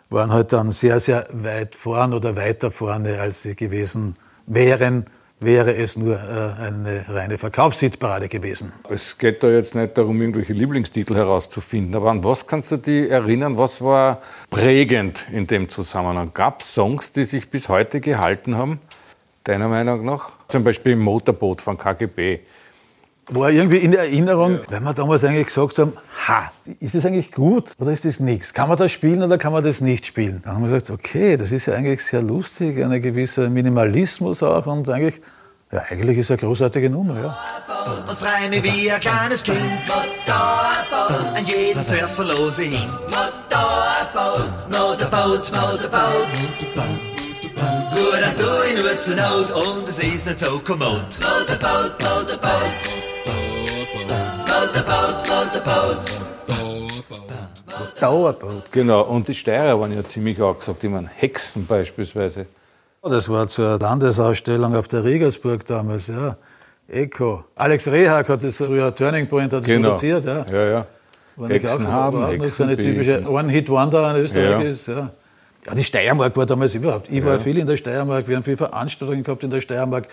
waren 0.10 0.34
halt 0.34 0.52
dann 0.52 0.74
sehr, 0.74 1.00
sehr 1.00 1.26
weit 1.32 1.76
vorn 1.76 2.14
oder 2.14 2.36
weiter 2.36 2.72
vorne, 2.72 3.22
als 3.22 3.44
sie 3.44 3.56
gewesen 3.56 4.18
wären, 4.46 5.06
wäre 5.40 5.76
es 5.76 5.98
nur 5.98 6.16
äh, 6.16 6.62
eine 6.62 7.06
reine 7.08 7.38
Verkaufshitparade 7.38 8.30
gewesen. 8.30 8.74
Es 8.90 9.18
geht 9.18 9.44
da 9.44 9.50
jetzt 9.50 9.76
nicht 9.76 9.98
darum, 9.98 10.22
irgendwelche 10.22 10.54
Lieblingstitel 10.54 11.16
herauszufinden, 11.16 11.96
aber 11.96 12.12
an 12.12 12.24
was 12.24 12.48
kannst 12.48 12.72
du 12.72 12.78
dich 12.78 13.10
erinnern? 13.10 13.58
Was 13.58 13.82
war 13.82 14.22
prägend 14.50 15.28
in 15.32 15.48
dem 15.48 15.70
Zusammenhang? 15.70 16.32
Gab 16.34 16.62
es 16.62 16.74
Songs, 16.74 17.12
die 17.12 17.24
sich 17.24 17.50
bis 17.50 17.70
heute 17.70 18.00
gehalten 18.00 18.58
haben, 18.58 18.80
deiner 19.44 19.68
Meinung 19.68 20.06
nach? 20.06 20.32
Zum 20.48 20.64
Beispiel 20.64 20.94
im 20.94 21.00
Motorboot 21.00 21.62
von 21.62 21.78
KGB. 21.78 22.40
War 23.30 23.50
irgendwie 23.52 23.78
in 23.78 23.92
der 23.92 24.02
Erinnerung, 24.02 24.60
weil 24.70 24.82
wir 24.82 24.94
damals 24.94 25.24
eigentlich 25.24 25.48
gesagt 25.48 25.78
haben, 25.78 25.94
ha, 26.28 26.52
ist 26.82 26.94
das 26.94 27.06
eigentlich 27.06 27.32
gut 27.32 27.72
oder 27.80 27.92
ist 27.92 28.04
das 28.04 28.20
nichts? 28.20 28.54
Kann 28.54 28.68
man 28.68 28.78
das 28.78 28.92
spielen 28.92 29.24
oder 29.24 29.38
kann 29.38 29.54
man 29.54 29.64
das 29.64 29.80
nicht 29.80 30.06
spielen? 30.06 30.42
Dann 30.44 30.56
haben 30.56 30.64
wir 30.64 30.78
gesagt, 30.78 30.90
okay, 30.90 31.38
das 31.38 31.54
ist 31.54 31.68
ja 31.68 31.74
eigentlich 31.74 32.04
sehr 32.04 32.22
lustig, 32.22 32.84
ein 32.84 33.02
gewisser 33.02 33.50
Minimalismus 33.50 34.44
auch 34.44 34.66
und 34.66 34.90
eigentlich, 34.90 35.22
ja, 35.72 35.84
eigentlich 35.90 36.18
ist 36.18 36.26
es 36.26 36.32
eine 36.32 36.40
großartige 36.50 36.90
Nummer, 36.90 37.16
ja. 37.18 37.38
Frei 38.14 38.50
mich 38.50 38.62
wie 38.62 38.92
ein 38.92 39.00
kleines 39.00 39.42
Kind. 39.42 39.58
Motorboot, 39.88 41.38
an 41.38 41.46
jeden 41.46 41.82
Surfer 41.82 42.26
los 42.26 42.60
ich 42.60 42.72
hin. 42.78 42.90
Motorboot, 43.08 44.70
Motorboot, 44.70 45.52
Motorboot. 45.52 47.13
Gut, 47.96 48.22
dann 48.22 48.36
tu 48.38 48.44
ich 48.70 48.84
nur 48.84 49.00
zur 49.00 49.16
Not 49.16 49.52
und 49.52 49.88
es 49.88 50.00
ist 50.00 50.26
nicht 50.28 50.40
so 50.40 50.60
kommod. 50.60 51.02
Motorboot, 51.20 51.94
Motorboot. 52.02 52.74
Motorboot, 54.48 55.18
Motorboot. 55.30 56.22
Dauerboot. 58.00 58.72
Genau, 58.72 59.02
und 59.02 59.28
die 59.28 59.34
Steirer 59.36 59.80
waren 59.80 59.94
ja 59.94 60.04
ziemlich 60.04 60.42
angesagt. 60.42 60.84
Ich 60.84 60.90
meine, 60.90 61.10
Hexen 61.16 61.66
beispielsweise. 61.66 62.46
Das 63.02 63.28
war 63.30 63.48
zur 63.48 63.80
Landesausstellung 63.80 64.76
auf 64.76 64.88
der 64.88 65.04
Regensburg 65.04 65.66
damals, 65.66 66.08
ja. 66.08 66.38
Echo. 66.88 67.46
Alex 67.56 67.88
Rehak 67.88 68.30
hat 68.30 68.44
das 68.44 68.56
früher 68.58 68.94
Turning 68.94 69.28
Point 69.28 69.54
hat 69.54 69.62
das 69.62 69.68
Genau. 69.68 69.90
produziert, 69.90 70.26
ja. 70.26 70.46
Ja, 70.52 70.66
ja. 70.68 70.86
Hexen 71.48 71.86
auch- 71.88 71.92
haben, 71.92 72.24
auch 72.24 72.30
nicht 72.32 72.54
so 72.54 72.64
eine 72.64 72.74
Hexen 72.74 72.86
typische. 72.94 73.28
One-Hit-Wonder 73.30 74.16
in 74.16 74.24
Österreich 74.24 74.50
Ja. 74.50 74.62
ist. 74.62 74.88
Ja. 74.88 75.10
Ja, 75.68 75.76
die 75.76 75.84
Steiermark 75.84 76.36
war 76.36 76.46
damals 76.46 76.76
überhaupt. 76.76 77.08
Ich 77.10 77.24
war 77.24 77.40
viel 77.40 77.58
in 77.58 77.68
der 77.68 77.78
Steiermark, 77.78 78.28
wir 78.28 78.36
haben 78.36 78.44
viel 78.44 78.58
Veranstaltungen 78.58 79.24
gehabt 79.24 79.44
in 79.44 79.50
der 79.50 79.62
Steiermark. 79.62 80.08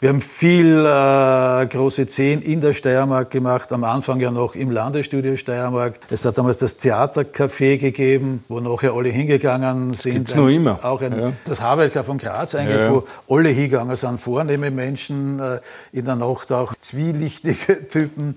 Wir 0.00 0.10
haben 0.10 0.20
viel 0.20 0.84
äh, 0.84 1.66
große 1.66 2.06
Zehn 2.06 2.42
in 2.42 2.60
der 2.60 2.72
Steiermark 2.74 3.30
gemacht, 3.30 3.72
am 3.72 3.84
Anfang 3.84 4.20
ja 4.20 4.30
noch 4.30 4.54
im 4.54 4.70
Landesstudio 4.70 5.36
Steiermark. 5.36 5.98
Es 6.10 6.24
hat 6.24 6.36
damals 6.36 6.58
das 6.58 6.78
Theatercafé 6.78 7.78
gegeben, 7.78 8.44
wo 8.48 8.60
nachher 8.60 8.92
alle 8.92 9.08
hingegangen 9.08 9.94
sind. 9.94 10.14
gibt's 10.14 10.34
noch 10.34 10.48
immer. 10.48 10.78
Auch 10.84 11.00
ein, 11.00 11.18
Ja. 11.18 11.32
das 11.46 11.60
Havelka 11.60 12.02
von 12.02 12.18
Graz 12.18 12.54
eigentlich, 12.54 12.76
Ja. 12.76 12.92
wo 12.92 13.04
alle 13.34 13.48
hingegangen 13.48 13.96
sind, 13.96 14.20
vornehme 14.20 14.70
Menschen, 14.70 15.40
äh, 15.40 15.60
in 15.92 16.04
der 16.04 16.16
Nacht 16.16 16.52
auch 16.52 16.74
zwielichtige 16.78 17.86
Typen. 17.88 18.36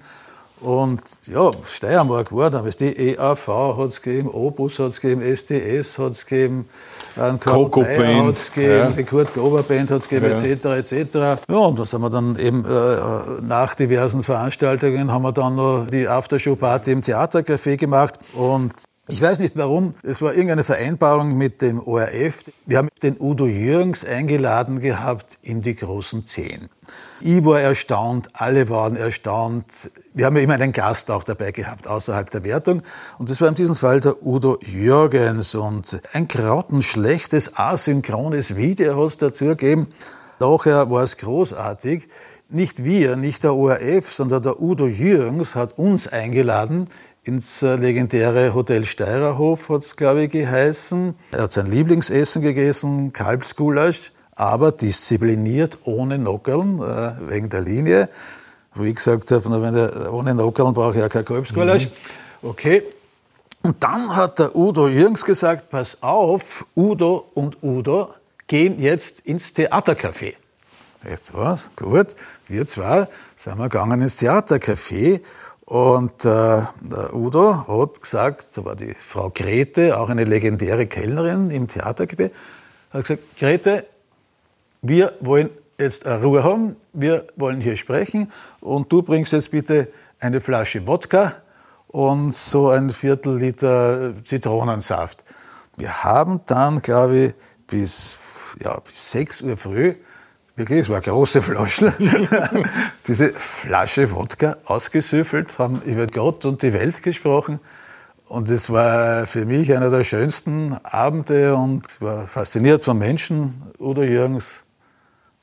Und 0.64 1.02
ja, 1.26 1.52
Steiermark 1.68 2.34
war 2.34 2.50
damals, 2.50 2.78
die 2.78 2.96
EAV 2.96 3.48
hat 3.78 3.90
es 3.90 4.02
gegeben, 4.02 4.30
Opus 4.30 4.80
hat 4.80 4.88
es 4.88 5.02
gegeben, 5.02 5.22
STS 5.22 6.00
hat 6.00 6.14
es 6.14 6.26
gegeben, 6.26 6.70
ein 7.18 7.38
Coco 7.38 7.82
Band, 7.82 8.28
hat 8.28 8.38
es 8.38 8.52
gegeben, 8.54 8.74
ja. 8.74 8.90
die 8.92 9.04
Kurt 9.04 9.34
Glober 9.34 9.62
Band 9.64 9.92
hat 9.92 10.02
es 10.04 10.08
gegeben, 10.08 10.32
Ja. 10.32 10.42
etc. 10.42 10.94
etc. 10.94 11.16
Ja, 11.50 11.56
und 11.58 11.78
da 11.78 11.86
sind 11.86 12.02
wir 12.02 12.10
dann 12.10 12.40
eben 12.40 12.64
äh, 12.64 13.42
nach 13.42 13.76
diversen 13.76 14.24
Veranstaltungen 14.24 15.12
haben 15.12 15.24
wir 15.24 15.34
dann 15.34 15.56
noch 15.56 15.86
die 15.92 16.08
Aftershow-Party 16.08 16.94
im 16.94 17.02
Theatercafé 17.02 17.76
gemacht 17.76 18.18
und 18.34 18.72
ich 19.10 19.22
weiß 19.22 19.40
nicht 19.40 19.58
warum, 19.58 19.92
es 20.04 20.22
war 20.22 20.32
irgendeine 20.32 20.64
Vereinbarung 20.64 21.38
mit 21.38 21.62
dem 21.62 21.86
ORF. 21.86 22.46
Wir 22.66 22.78
haben 22.78 22.88
den 23.02 23.20
Udo 23.20 23.48
Jürgens 23.48 24.06
eingeladen 24.06 24.80
gehabt 24.80 25.38
in 25.42 25.62
die 25.62 25.76
großen 25.76 26.26
Zehn. 26.26 26.70
Ich 27.20 27.44
war 27.44 27.60
erstaunt, 27.60 28.30
alle 28.32 28.70
waren 28.70 28.96
erstaunt. 28.96 29.92
Wir 30.14 30.26
haben 30.26 30.38
ja 30.38 30.44
immer 30.44 30.54
einen 30.54 30.72
Gast 30.72 31.12
auch 31.12 31.26
dabei 31.26 31.52
gehabt, 31.52 31.86
außerhalb 31.86 32.30
der 32.32 32.46
Wertung. 32.46 32.82
Und 33.18 33.30
das 33.30 33.42
war 33.42 33.50
in 33.50 33.56
diesem 33.56 33.76
Fall 33.76 34.00
der 34.00 34.26
Udo 34.26 34.58
Jürgens. 34.62 35.54
Und 35.54 36.02
ein 36.14 36.30
grautenschlechtes, 36.30 37.58
asynchrones 37.58 38.56
Video 38.56 39.04
hat 39.04 39.22
dazu 39.22 39.48
gegeben. 39.48 39.88
Nachher 40.40 40.90
war 40.90 41.04
es 41.04 41.18
großartig. 41.18 42.08
Nicht 42.48 42.86
wir, 42.86 43.18
nicht 43.18 43.44
der 43.44 43.56
ORF, 43.56 44.12
sondern 44.12 44.44
der 44.44 44.62
Udo 44.62 44.88
Jürgens 44.88 45.56
hat 45.56 45.78
uns 45.78 46.08
eingeladen 46.08 46.88
ins 47.24 47.62
äh, 47.64 47.76
legendäre 47.76 48.54
Hotel 48.54 48.86
Steirerhof, 48.86 49.70
hat 49.70 49.84
es, 49.84 49.96
glaube 49.96 50.24
ich, 50.24 50.32
geheißen. 50.32 51.16
Er 51.32 51.44
hat 51.44 51.54
sein 51.54 51.68
Lieblingsessen 51.68 52.42
gegessen, 52.42 53.14
Kalbsgulasch, 53.14 54.12
aber 54.36 54.72
diszipliniert, 54.72 55.78
ohne 55.86 56.18
Nockeln, 56.18 56.80
äh, 56.80 57.30
wegen 57.30 57.50
der 57.50 57.62
Linie. 57.62 58.10
Wo 58.76 58.84
ich 58.84 58.96
gesagt 58.96 59.32
habe, 59.32 59.44
na, 59.50 59.62
wenn 59.62 59.76
er 59.76 60.12
ohne 60.12 60.34
Nockeln 60.34 60.74
brauche 60.74 60.96
ich 60.96 61.00
ja 61.00 61.10
kein 61.10 61.24
Kalbsgulasch. 61.24 61.88
Okay. 62.42 62.84
Und 63.62 63.82
dann 63.82 64.14
hat 64.14 64.40
der 64.40 64.56
Udo 64.56 64.90
Jürgens 64.90 65.24
gesagt, 65.24 65.70
pass 65.70 65.98
auf, 66.02 66.66
Udo 66.76 67.30
und 67.34 67.64
Udo 67.64 68.10
gehen 68.48 68.82
jetzt 68.82 69.22
ins 69.22 69.56
Theatercafé. 69.56 70.34
Jetzt 71.10 71.34
was? 71.34 71.70
Gut. 71.78 72.08
Wir 72.48 72.68
zwei 72.68 73.08
sind 73.38 73.58
wir 73.58 73.70
gegangen 73.70 74.02
ins 74.02 74.18
Theatercafé 74.18 75.22
und 75.74 76.24
äh, 76.24 76.62
Udo 77.14 77.68
hat 77.68 78.00
gesagt, 78.00 78.46
da 78.56 78.64
war 78.64 78.76
die 78.76 78.94
Frau 78.94 79.32
Grete, 79.32 79.98
auch 79.98 80.10
eine 80.10 80.24
legendäre 80.24 80.86
Kellnerin 80.86 81.50
im 81.50 81.68
Theatercafé, 81.68 82.30
hat 82.92 83.02
gesagt, 83.02 83.24
Grete, 83.40 83.88
wir 84.84 85.14
wollen 85.20 85.50
jetzt 85.80 86.06
Ruhe 86.06 86.44
haben, 86.44 86.76
wir 86.94 87.26
wollen 87.38 87.60
hier 87.60 87.76
sprechen 87.76 88.32
und 88.60 88.92
du 88.92 89.02
bringst 89.02 89.34
jetzt 89.34 89.50
bitte 89.50 89.88
eine 90.20 90.42
Flasche 90.42 90.86
Wodka 90.86 91.38
und 91.88 92.36
so 92.36 92.70
ein 92.70 92.92
Viertel 92.92 93.38
Liter 93.38 94.14
Zitronensaft. 94.24 95.24
Wir 95.76 96.04
haben 96.04 96.42
dann, 96.46 96.84
glaube 96.84 97.18
ich, 97.18 97.34
bis, 97.66 98.20
ja, 98.64 98.80
bis 98.80 99.12
6 99.12 99.42
Uhr 99.42 99.58
früh, 99.58 99.96
wirklich, 100.56 100.82
es 100.82 100.90
war 100.90 100.98
eine 100.98 101.06
große 101.06 101.42
Flasche, 101.42 101.94
diese 103.08 103.30
Flasche 103.30 104.12
Wodka 104.12 104.58
ausgesüffelt, 104.66 105.58
haben 105.60 105.82
über 105.86 106.08
Gott 106.08 106.46
und 106.46 106.62
die 106.62 106.74
Welt 106.74 107.04
gesprochen. 107.04 107.60
Und 108.28 108.50
es 108.50 108.72
war 108.72 109.28
für 109.28 109.46
mich 109.46 109.76
einer 109.76 109.90
der 109.90 110.04
schönsten 110.04 110.74
Abende 110.84 111.56
und 111.56 111.86
ich 111.88 112.02
war 112.02 112.28
fasziniert 112.28 112.84
vom 112.84 112.98
Menschen, 112.98 113.62
Udo 113.80 114.04
Jürgens. 114.04 114.64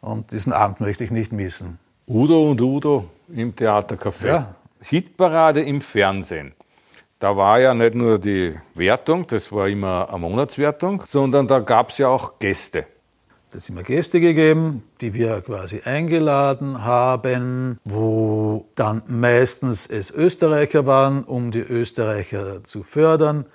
Und 0.01 0.33
diesen 0.33 0.53
Abend 0.53 0.81
möchte 0.81 1.05
ich 1.05 1.11
nicht 1.11 1.33
missen. 1.33 1.79
Udo 2.09 2.51
und 2.51 2.61
Udo 2.61 3.09
im 3.29 3.55
Theatercafé. 3.55 4.27
Ja. 4.27 4.55
Hitparade 4.83 5.61
im 5.61 5.81
Fernsehen. 5.81 6.53
Da 7.19 7.37
war 7.37 7.61
ja 7.61 7.75
nicht 7.75 7.95
nur 7.95 8.19
die 8.19 8.59
Wertung, 8.75 9.27
das 9.27 9.53
war 9.53 9.69
immer 9.69 10.09
eine 10.09 10.19
Monatswertung, 10.19 11.05
sondern 11.07 11.47
da 11.47 11.59
gab 11.59 11.91
es 11.91 11.99
ja 11.99 12.09
auch 12.09 12.39
Gäste. 12.39 12.87
Da 13.53 13.59
sind 13.59 13.75
mir 13.75 13.83
Gäste 13.83 14.21
gegeben, 14.21 14.85
die 15.01 15.13
wir 15.13 15.41
quasi 15.41 15.81
eingeladen 15.85 16.85
haben, 16.85 17.81
wo 17.85 18.69
dann 18.77 19.03
meistens 19.09 19.89
es 19.89 20.13
Österreicher 20.13 20.87
waren, 20.87 21.25
um 21.25 21.51
die 21.51 21.59
Österreicher 21.59 22.63
zu 22.63 22.85
fördern. 22.85 23.47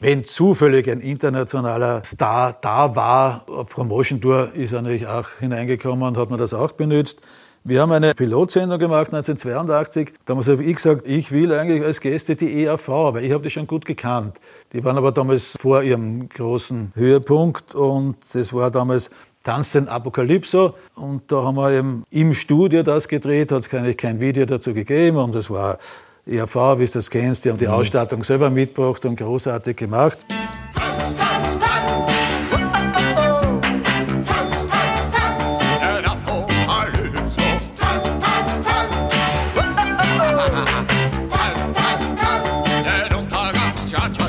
Wenn 0.00 0.24
zufällig 0.24 0.90
ein 0.90 1.00
internationaler 1.00 2.02
Star 2.04 2.56
da 2.58 2.96
war, 2.96 3.44
Promotion 3.68 4.22
Tour 4.22 4.54
ist 4.54 4.72
er 4.72 4.80
natürlich 4.80 5.08
auch 5.08 5.28
hineingekommen 5.38 6.08
und 6.08 6.16
hat 6.16 6.30
man 6.30 6.38
das 6.38 6.54
auch 6.54 6.72
benutzt. 6.72 7.20
Wir 7.66 7.80
haben 7.80 7.92
eine 7.92 8.14
Pilotsendung 8.14 8.78
gemacht 8.78 9.06
1982. 9.06 10.12
Damals 10.26 10.48
habe 10.48 10.62
ich 10.64 10.76
gesagt, 10.76 11.06
ich 11.06 11.32
will 11.32 11.50
eigentlich 11.52 11.82
als 11.82 12.00
Gäste 12.00 12.36
die 12.36 12.62
EAV, 12.64 12.88
weil 12.88 13.24
ich 13.24 13.32
habe 13.32 13.42
die 13.42 13.48
schon 13.48 13.66
gut 13.66 13.86
gekannt. 13.86 14.38
Die 14.74 14.84
waren 14.84 14.98
aber 14.98 15.12
damals 15.12 15.56
vor 15.58 15.82
ihrem 15.82 16.28
großen 16.28 16.92
Höhepunkt 16.94 17.74
und 17.74 18.16
das 18.34 18.52
war 18.52 18.70
damals 18.70 19.10
Tanz 19.44 19.72
den 19.72 19.88
Apokalypso. 19.88 20.74
Und 20.96 21.30
da 21.30 21.42
haben 21.44 21.56
wir 21.56 21.70
eben 21.70 22.04
im 22.10 22.32
Studio 22.32 22.82
das 22.82 23.06
gedreht, 23.06 23.52
hat 23.52 23.60
es 23.60 23.68
kein, 23.68 23.96
kein 23.96 24.18
Video 24.18 24.46
dazu 24.46 24.74
gegeben. 24.74 25.18
Und 25.18 25.34
das 25.34 25.50
war 25.50 25.78
EAV, 26.26 26.78
wie 26.78 26.86
du 26.86 26.92
das 26.92 27.10
kennst, 27.10 27.44
die 27.44 27.50
haben 27.50 27.58
die 27.58 27.68
Ausstattung 27.68 28.24
selber 28.24 28.48
mitgebracht 28.48 29.04
und 29.04 29.16
großartig 29.16 29.76
gemacht. 29.76 30.24
Tanz, 30.74 31.16
tanz, 31.18 31.58
tanz. 31.60 32.04
Tanz, 43.94 44.23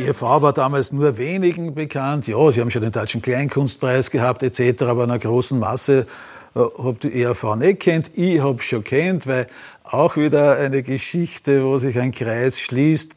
Die 0.00 0.06
EV 0.06 0.22
war 0.40 0.54
damals 0.54 0.92
nur 0.92 1.18
wenigen 1.18 1.74
bekannt. 1.74 2.26
Ja, 2.26 2.50
sie 2.50 2.62
haben 2.62 2.70
schon 2.70 2.80
den 2.80 2.90
Deutschen 2.90 3.20
Kleinkunstpreis 3.20 4.10
gehabt 4.10 4.42
etc., 4.42 4.84
aber 4.84 5.02
einer 5.02 5.18
großen 5.18 5.58
Masse 5.58 6.06
äh, 6.54 6.92
die 7.02 7.22
ERV 7.22 7.56
nicht 7.56 7.80
kennt. 7.80 8.10
Ich 8.14 8.40
habe 8.40 8.62
schon 8.62 8.82
kennt, 8.82 9.26
weil 9.26 9.46
auch 9.84 10.16
wieder 10.16 10.56
eine 10.56 10.82
Geschichte, 10.82 11.66
wo 11.66 11.76
sich 11.76 11.98
ein 11.98 12.12
Kreis 12.12 12.58
schließt. 12.58 13.12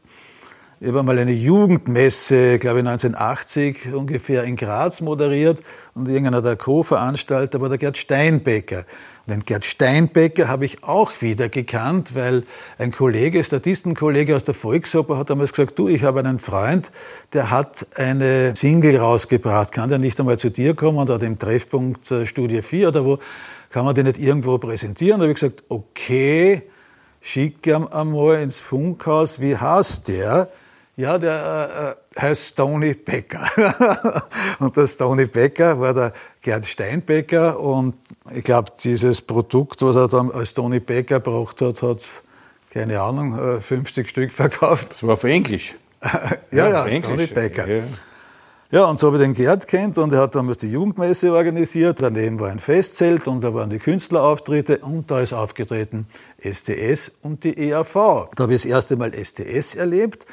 Ich 0.82 0.88
habe 0.90 1.00
einmal 1.00 1.20
eine 1.20 1.32
Jugendmesse, 1.32 2.60
glaube 2.60 2.80
ich 2.82 2.86
1980 2.86 3.94
ungefähr 3.94 4.44
in 4.44 4.58
Graz 4.58 5.00
moderiert 5.00 5.62
und 5.96 6.10
irgendeiner 6.10 6.42
der 6.42 6.58
Co-Veranstalter 6.58 7.62
war 7.62 7.70
der 7.70 7.78
Gerd 7.78 7.98
Steinbecker. 7.98 8.84
Den 9.26 9.46
Gerd 9.46 9.64
Steinbecker 9.64 10.50
habe 10.50 10.66
ich 10.66 10.84
auch 10.84 11.22
wieder 11.22 11.48
gekannt, 11.48 12.14
weil 12.14 12.44
ein 12.78 12.92
Kollege, 12.92 13.42
Statistenkollege 13.42 14.36
aus 14.36 14.44
der 14.44 14.54
Volksoper 14.54 15.18
hat 15.18 15.30
damals 15.30 15.54
gesagt, 15.54 15.80
du, 15.80 15.88
ich 15.88 16.04
habe 16.04 16.20
einen 16.20 16.40
Freund, 16.40 16.92
der 17.32 17.50
hat 17.50 17.88
eine 17.96 18.54
Single 18.54 18.98
rausgebracht, 18.98 19.72
kann 19.72 19.88
der 19.88 19.98
nicht 19.98 20.20
einmal 20.20 20.38
zu 20.38 20.50
dir 20.50 20.76
kommen 20.76 21.08
hat 21.08 21.24
im 21.24 21.40
Treffpunkt 21.40 22.12
äh, 22.12 22.26
Studie 22.26 22.62
4 22.62 22.90
oder 22.90 23.06
wo, 23.06 23.20
kann 23.70 23.86
man 23.86 23.96
den 23.96 24.08
nicht 24.08 24.20
irgendwo 24.20 24.58
präsentieren? 24.58 25.20
Da 25.20 25.24
habe 25.24 25.32
ich 25.32 25.40
gesagt, 25.40 25.64
okay, 25.70 26.64
schick 27.22 27.66
ihn 27.66 27.88
einmal 27.88 28.42
ins 28.42 28.60
Funkhaus, 28.60 29.40
wie 29.40 29.56
heißt 29.56 30.10
der? 30.10 30.50
Ja, 30.98 31.18
der 31.18 31.96
äh, 32.18 32.20
heißt 32.22 32.50
Stony 32.50 32.94
Becker. 32.94 33.48
und 34.60 34.76
der 34.76 34.86
Stony 34.86 35.26
Becker 35.26 35.80
war 35.80 35.94
der 35.94 36.14
Gerd 36.42 36.66
Steinbecker 36.68 37.58
und 37.60 37.96
ich 38.36 38.44
glaube, 38.44 38.72
dieses 38.84 39.22
Produkt, 39.22 39.82
was 39.82 39.96
er 39.96 40.08
dann 40.08 40.32
als 40.32 40.54
Tony 40.54 40.80
Becker 40.80 41.20
gebracht 41.20 41.62
hat, 41.62 41.82
hat, 41.82 42.04
keine 42.72 43.02
Ahnung, 43.02 43.38
äh, 43.38 43.62
50 43.62 44.10
Stück 44.10 44.32
verkauft. 44.32 44.92
Das 44.92 45.04
war 45.04 45.14
auf 45.14 45.24
Englisch. 45.24 45.76
ja, 46.52 46.70
ja, 46.70 46.84
Tony 46.84 46.96
Englisch. 46.96 47.34
Becker. 47.34 47.68
Ja. 47.68 47.84
Ja, 48.74 48.86
und 48.86 49.00
so 49.00 49.06
habe 49.06 49.18
ich 49.18 49.22
den 49.22 49.34
Gerd 49.34 49.68
kennt 49.68 50.00
und 50.00 50.12
er 50.14 50.22
hat 50.22 50.34
damals 50.34 50.58
die 50.58 50.72
Jugendmesse 50.72 51.32
organisiert. 51.32 52.02
Daneben 52.02 52.40
war 52.40 52.50
ein 52.50 52.58
Festzelt 52.58 53.28
und 53.28 53.42
da 53.42 53.54
waren 53.54 53.70
die 53.70 53.78
Künstlerauftritte 53.78 54.80
und 54.80 55.12
da 55.12 55.22
ist 55.22 55.32
aufgetreten 55.32 56.08
STS 56.40 57.12
und 57.22 57.44
die 57.44 57.56
EAV. 57.56 57.94
Da 57.94 58.44
habe 58.44 58.56
ich 58.56 58.64
das 58.64 58.66
erste 58.66 58.96
Mal 58.96 59.12
STS 59.14 59.76
erlebt 59.76 60.26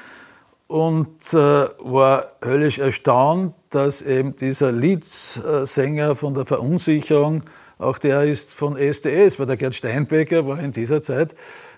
und 0.69 1.35
äh, 1.35 1.37
war 1.37 2.33
höllisch 2.43 2.79
erstaunt, 2.79 3.53
dass 3.69 4.01
eben 4.01 4.35
dieser 4.37 4.73
Leadsänger 4.73 6.17
von 6.17 6.33
der 6.33 6.47
Verunsicherung 6.47 7.43
auch 7.81 7.99
der 7.99 8.23
ist 8.25 8.55
von 8.55 8.77
STS, 8.77 9.39
weil 9.39 9.47
der 9.47 9.57
Gerd 9.57 9.75
Steinbecker 9.75 10.47
war 10.47 10.61
in 10.61 10.73
dieser 10.73 11.03
Zeit 11.03 11.35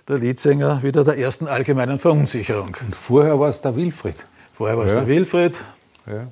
der 0.09 0.19
Leadsänger 0.19 0.83
wieder 0.83 1.05
der 1.05 1.17
ersten 1.19 1.47
allgemeinen 1.47 1.99
Verunsicherung. 1.99 2.77
Und 2.85 2.97
vorher 2.97 3.39
war 3.39 3.49
es 3.49 3.61
der 3.61 3.77
Wilfried. 3.77 4.27
Vorher 4.53 4.77
war 4.77 4.85
es 4.87 4.93
Ja. 4.93 4.99
der 4.99 5.07
Wilfried, 5.07 5.57
Ja. 6.07 6.27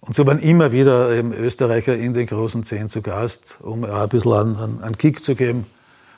und 0.00 0.14
so 0.14 0.26
waren 0.26 0.38
immer 0.38 0.70
wieder 0.72 1.10
eben 1.10 1.32
Österreicher 1.32 1.96
in 1.96 2.14
den 2.14 2.26
großen 2.26 2.62
Zehn 2.64 2.88
zu 2.88 3.02
Gast, 3.02 3.58
um 3.60 3.84
auch 3.84 4.02
ein 4.02 4.08
bisschen 4.08 4.32
einen, 4.32 4.82
einen- 4.82 4.96
Kick 4.98 5.24
zu 5.24 5.34
geben, 5.34 5.66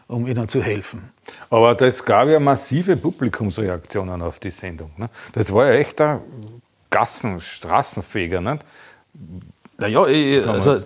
um 0.06 0.26
ihnen 0.26 0.46
zu 0.48 0.62
helfen. 0.62 1.08
Aber 1.50 1.74
das 1.74 2.04
gab 2.04 2.28
ja 2.28 2.38
massive 2.40 2.96
Publikumsreaktionen 2.96 4.20
auf 4.22 4.38
die 4.38 4.50
Sendung. 4.50 4.90
Ne? 4.96 5.08
Das 5.32 5.52
war 5.52 5.66
ja 5.66 5.72
echt 5.74 6.00
ein 6.00 6.20
Gassen-, 6.90 7.40
Straßenfeger. 7.40 8.40
Nicht? 8.40 8.64
Naja, 9.78 10.02
also. 10.02 10.82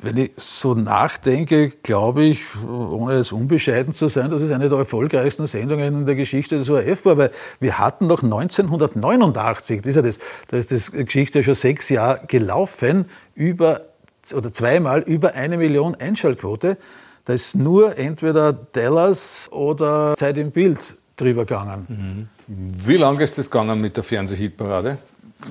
Wenn 0.00 0.16
ich 0.16 0.30
so 0.36 0.74
nachdenke, 0.74 1.70
glaube 1.82 2.22
ich, 2.22 2.42
ohne 2.64 3.14
es 3.14 3.32
unbescheiden 3.32 3.92
zu 3.92 4.08
sein, 4.08 4.30
dass 4.30 4.42
es 4.42 4.50
eine 4.52 4.68
der 4.68 4.78
erfolgreichsten 4.78 5.46
Sendungen 5.48 6.00
in 6.00 6.06
der 6.06 6.14
Geschichte 6.14 6.56
des 6.56 6.70
ORF 6.70 7.04
war, 7.04 7.18
weil 7.18 7.30
wir 7.58 7.78
hatten 7.78 8.06
noch 8.06 8.22
1989, 8.22 9.82
das 9.82 9.88
ist 9.88 9.96
ja 9.96 10.02
das, 10.02 10.18
da 10.48 10.56
ist 10.56 10.70
das 10.70 10.92
Geschichte 10.92 11.42
schon 11.42 11.54
sechs 11.54 11.88
Jahre 11.88 12.20
gelaufen, 12.28 13.06
über, 13.34 13.86
oder 14.32 14.52
zweimal 14.52 15.00
über 15.00 15.34
eine 15.34 15.56
Million 15.56 15.96
Einschaltquote. 15.96 16.76
Da 17.24 17.32
ist 17.32 17.56
nur 17.56 17.98
entweder 17.98 18.52
Dallas 18.52 19.48
oder 19.50 20.14
Zeit 20.16 20.38
im 20.38 20.52
Bild 20.52 20.78
drüber 21.16 21.44
gegangen. 21.44 22.30
Wie 22.46 22.96
lange 22.96 23.24
ist 23.24 23.36
das 23.36 23.50
gegangen 23.50 23.80
mit 23.80 23.96
der 23.96 24.04
Fernsehhitparade? 24.04 24.98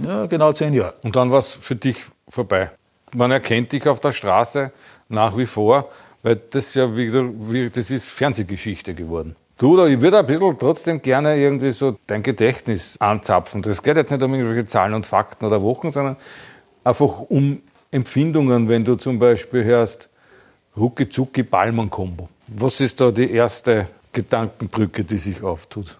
Ja, 0.03 0.25
genau 0.25 0.53
zehn 0.53 0.73
Jahre. 0.73 0.93
Und 1.03 1.15
dann 1.17 1.31
war 1.31 1.39
es 1.39 1.53
für 1.53 1.75
dich 1.75 1.97
vorbei. 2.29 2.71
Man 3.13 3.31
erkennt 3.31 3.71
dich 3.71 3.87
auf 3.87 3.99
der 3.99 4.11
Straße 4.11 4.71
nach 5.09 5.37
wie 5.37 5.45
vor, 5.45 5.89
weil 6.23 6.35
das 6.35 6.73
ja 6.73 6.95
wieder, 6.95 7.25
wie, 7.51 7.69
das 7.69 7.89
ist 7.89 8.05
Fernsehgeschichte 8.05 8.93
geworden. 8.93 9.35
Du, 9.57 9.83
ich 9.85 9.99
würde 10.01 10.19
ein 10.19 10.25
bisschen 10.27 10.59
trotzdem 10.59 11.01
gerne 11.01 11.35
irgendwie 11.35 11.71
so 11.71 11.97
dein 12.05 12.21
Gedächtnis 12.21 12.95
anzapfen. 12.99 13.63
Das 13.63 13.81
geht 13.81 13.97
jetzt 13.97 14.11
nicht 14.11 14.21
um 14.21 14.33
irgendwelche 14.33 14.67
Zahlen 14.67 14.93
und 14.93 15.05
Fakten 15.05 15.45
oder 15.45 15.61
Wochen, 15.63 15.89
sondern 15.89 16.15
einfach 16.83 17.21
um 17.21 17.61
Empfindungen, 17.89 18.69
wenn 18.69 18.85
du 18.85 18.95
zum 18.95 19.17
Beispiel 19.17 19.63
hörst, 19.63 20.09
Rucki 20.75 21.09
Zucki 21.09 21.41
Ballmann 21.41 21.89
Kombo. 21.89 22.29
Was 22.47 22.81
ist 22.81 23.01
da 23.01 23.09
die 23.11 23.31
erste 23.31 23.87
Gedankenbrücke, 24.13 25.03
die 25.03 25.17
sich 25.17 25.41
auftut? 25.41 25.97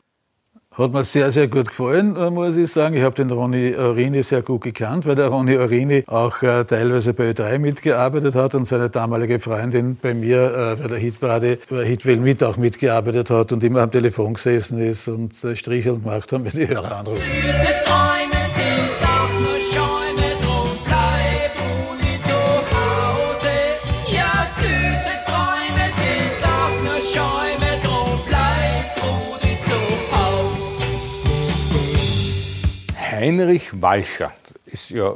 Hat 0.78 0.94
mir 0.94 1.04
sehr, 1.04 1.32
sehr 1.32 1.48
gut 1.48 1.70
gefallen, 1.70 2.16
äh, 2.16 2.30
muss 2.30 2.56
ich 2.56 2.72
sagen. 2.72 2.96
Ich 2.96 3.02
habe 3.02 3.16
den 3.16 3.32
Ronny 3.32 3.76
Orini 3.76 4.22
sehr 4.22 4.44
gut 4.44 4.62
gekannt, 4.62 5.08
weil 5.08 5.16
der 5.16 5.30
Ronny 5.30 5.58
Orini 5.58 6.04
auch 6.06 6.44
äh, 6.44 6.66
teilweise 6.66 7.16
bei 7.16 7.32
Ö3 7.32 7.58
mitgearbeitet 7.58 8.36
hat 8.36 8.54
und 8.54 8.66
seine 8.66 8.92
damalige 8.92 9.40
Freundin 9.40 9.98
bei 10.00 10.14
mir 10.14 10.76
äh, 10.78 10.82
bei 10.82 10.88
der 10.88 11.00
Hitparade, 11.00 11.58
bei 11.68 11.84
Hitwell 11.84 12.18
mit 12.18 12.44
auch 12.44 12.58
mitgearbeitet 12.58 13.32
hat 13.32 13.52
und 13.54 13.64
immer 13.64 13.82
am 13.82 13.90
Telefon 13.90 14.36
gesessen 14.36 14.80
ist 14.80 15.08
und 15.08 15.44
äh, 15.44 15.56
Stricheln 15.56 16.04
gemacht 16.04 16.32
haben, 16.32 16.46
wenn 16.46 16.52
die 16.52 16.68
Hörer 16.68 16.98
anrufen. 17.00 17.24
Heinrich 33.38 33.82
Walcher 33.84 34.34
ist 34.66 34.90
ja 34.90 35.16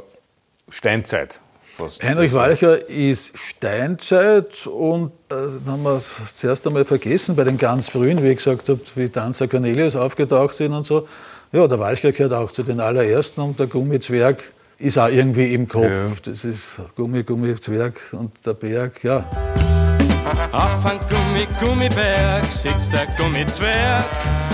Steinzeit. 0.68 1.40
Fast. 1.74 2.04
Heinrich 2.04 2.32
Walcher 2.32 2.88
ist 2.88 3.36
Steinzeit 3.36 4.64
und 4.68 5.08
äh, 5.08 5.10
das 5.30 5.54
haben 5.66 5.82
wir 5.82 6.00
zuerst 6.36 6.64
einmal 6.68 6.84
vergessen 6.84 7.34
bei 7.34 7.42
den 7.42 7.58
ganz 7.58 7.88
frühen, 7.88 8.22
wie 8.22 8.28
ich 8.28 8.36
gesagt 8.36 8.68
habe, 8.68 8.80
wie 8.94 9.08
Danzer 9.08 9.48
Cornelius 9.48 9.96
aufgetaucht 9.96 10.54
sind 10.54 10.72
und 10.72 10.86
so. 10.86 11.08
Ja, 11.50 11.66
der 11.66 11.80
Walcher 11.80 12.12
gehört 12.12 12.32
auch 12.32 12.52
zu 12.52 12.62
den 12.62 12.78
allerersten 12.78 13.40
und 13.40 13.58
der 13.58 13.66
Gummizwerg 13.66 14.44
ist 14.78 14.98
auch 14.98 15.08
irgendwie 15.08 15.52
im 15.52 15.66
Kopf. 15.66 16.20
Das 16.24 16.44
ist 16.44 16.62
Gummi, 16.94 17.24
Gummizwerg 17.24 17.98
und 18.12 18.30
der 18.46 18.54
Berg, 18.54 19.02
ja. 19.02 19.28
Auf 20.52 20.86
ein 20.86 21.00
Gummi, 21.10 21.48
Gummiberg 21.60 22.44
sitzt 22.46 22.92
der 22.92 23.06
Gummizwerg. 23.18 24.04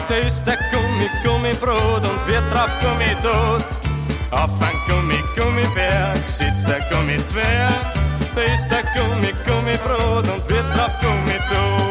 Da 0.08 0.14
ist 0.14 0.42
der 0.46 0.56
Gummi, 0.72 1.06
Gummibrot 1.22 2.02
und 2.02 2.26
wird 2.26 2.42
drauf 2.50 2.70
Gummi 2.80 3.14
tot. 3.20 3.66
Auf 4.30 4.50
ein 4.62 4.76
Gummi, 4.86 5.18
Gummiberg 5.36 6.16
sitzt 6.26 6.66
der 6.66 6.80
Gummizwerg. 6.90 7.92
Da 8.34 8.42
ist 8.42 8.66
der 8.70 8.84
Gummi, 8.94 9.34
Gummibrot 9.46 10.26
und 10.30 10.48
wird 10.48 10.64
drauf 10.74 10.94
Gummi 10.98 11.38
tot. 11.50 11.90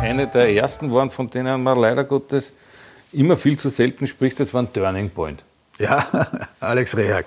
Eine 0.00 0.26
der 0.28 0.50
ersten 0.54 0.90
waren, 0.94 1.10
von 1.10 1.28
denen 1.28 1.62
man 1.62 1.78
leider 1.78 2.04
Gottes 2.04 2.54
immer 3.12 3.36
viel 3.36 3.58
zu 3.58 3.68
selten 3.68 4.06
spricht, 4.06 4.40
das 4.40 4.54
war 4.54 4.62
ein 4.62 4.72
Turning 4.72 5.10
Point. 5.10 5.44
Ja, 5.78 6.06
Alex 6.60 6.96
Rehag. 6.96 7.26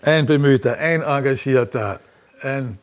Ein 0.00 0.24
Bemühter, 0.24 0.78
ein 0.78 1.02
Engagierter, 1.02 2.00
ein 2.40 2.78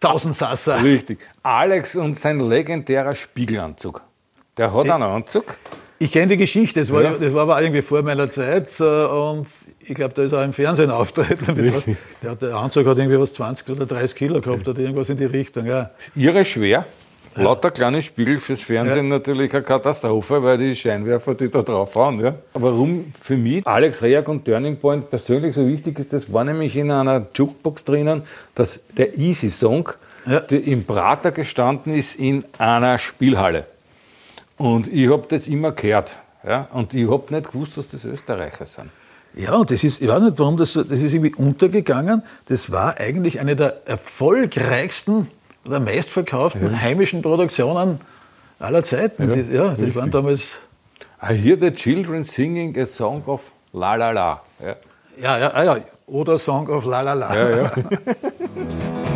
Tausendsasser. 0.00 0.82
Richtig. 0.82 1.18
Alex 1.42 1.96
und 1.96 2.16
sein 2.16 2.40
legendärer 2.40 3.14
Spiegelanzug. 3.14 4.02
Der 4.56 4.72
hat 4.72 4.88
einen 4.90 5.02
Anzug. 5.02 5.56
Ich 6.00 6.12
kenne 6.12 6.28
die 6.28 6.36
Geschichte, 6.36 6.78
das 6.78 6.92
war, 6.92 7.02
Ja. 7.02 7.10
das 7.14 7.34
war 7.34 7.42
aber 7.42 7.60
irgendwie 7.60 7.82
vor 7.82 8.02
meiner 8.02 8.30
Zeit 8.30 8.70
äh, 8.78 8.84
und 8.84 9.48
ich 9.80 9.96
glaube, 9.96 10.14
da 10.14 10.22
ist 10.22 10.32
auch 10.32 10.44
im 10.44 10.52
Fernsehen 10.52 10.90
was. 11.74 11.84
Der, 12.22 12.36
der 12.36 12.54
Anzug 12.54 12.86
hat 12.86 12.98
irgendwie 12.98 13.18
was 13.18 13.32
20 13.32 13.68
oder 13.70 13.84
30 13.86 14.16
Kilo 14.16 14.40
gehabt 14.40 14.68
oder 14.68 14.78
irgendwas 14.80 15.08
in 15.08 15.16
die 15.16 15.24
Richtung. 15.24 15.66
Ja. 15.66 15.90
Irre 16.14 16.44
schwer. 16.44 16.86
Lauter 17.34 17.70
kleine 17.70 18.02
Spiegel 18.02 18.40
fürs 18.40 18.62
Fernsehen 18.62 19.08
natürlich 19.08 19.52
eine 19.54 19.62
Katastrophe, 19.62 20.42
weil 20.42 20.58
die 20.58 20.74
Scheinwerfer, 20.74 21.34
die 21.34 21.48
da 21.50 21.62
drauf 21.62 21.94
hauen. 21.94 22.20
Ja. 22.20 22.34
Warum 22.54 23.12
für 23.20 23.36
mich 23.36 23.66
Alex 23.66 24.02
Reak 24.02 24.28
und 24.28 24.44
Turning 24.44 24.76
Point 24.76 25.08
persönlich 25.08 25.54
so 25.54 25.66
wichtig 25.66 25.98
ist, 26.00 26.12
das 26.12 26.32
war 26.32 26.42
nämlich 26.44 26.76
in 26.76 26.90
einer 26.90 27.26
Jukebox 27.34 27.84
drinnen, 27.84 28.22
dass 28.54 28.80
der 28.96 29.16
Easy 29.16 29.50
Song, 29.50 29.88
Ja. 30.26 30.40
der 30.40 30.64
im 30.64 30.84
Prater 30.84 31.30
gestanden 31.30 31.94
ist 31.94 32.16
in 32.16 32.44
einer 32.58 32.98
Spielhalle. 32.98 33.66
Und 34.56 34.92
ich 34.92 35.08
habe 35.08 35.24
das 35.28 35.46
immer 35.46 35.72
gehört. 35.72 36.18
Ja. 36.46 36.68
Und 36.72 36.92
ich 36.94 37.08
habe 37.08 37.32
nicht 37.32 37.52
gewusst, 37.52 37.76
dass 37.76 37.88
das 37.88 38.04
Österreicher 38.04 38.66
sind. 38.66 38.90
Ja, 39.34 39.54
und 39.54 39.70
das 39.70 39.84
ist, 39.84 40.00
ich 40.02 40.08
weiß 40.08 40.22
nicht 40.22 40.38
warum, 40.38 40.56
das, 40.56 40.72
so- 40.72 40.82
das 40.82 41.00
ist 41.00 41.12
irgendwie 41.12 41.34
untergegangen. 41.34 42.22
Das 42.46 42.72
war 42.72 42.98
eigentlich 42.98 43.38
eine 43.38 43.54
der 43.54 43.86
erfolgreichsten 43.86 45.28
oder 45.68 45.80
meistverkauften 45.80 46.80
heimischen 46.80 47.22
Produktionen 47.22 48.00
aller 48.58 48.82
Zeiten. 48.82 49.28
Ja, 49.28 49.36
Die, 49.36 49.54
ja 49.54 49.74
die 49.74 49.94
waren 49.94 50.10
damals, 50.10 50.56
I 51.22 51.34
hear 51.34 51.58
the 51.58 51.70
children 51.72 52.24
singing 52.24 52.76
a 52.78 52.84
song 52.84 53.22
of 53.26 53.52
La 53.72 53.94
La 53.94 54.10
La. 54.10 54.42
Ja. 54.60 54.76
ja, 55.20 55.38
ja, 55.38 55.50
ah 55.50 55.62
ja, 55.62 55.76
oder 56.06 56.38
Song 56.38 56.68
of 56.68 56.86
La 56.86 57.02
La 57.02 57.12
La. 57.12 57.34
Ja, 57.34 57.50
ja. 57.50 57.70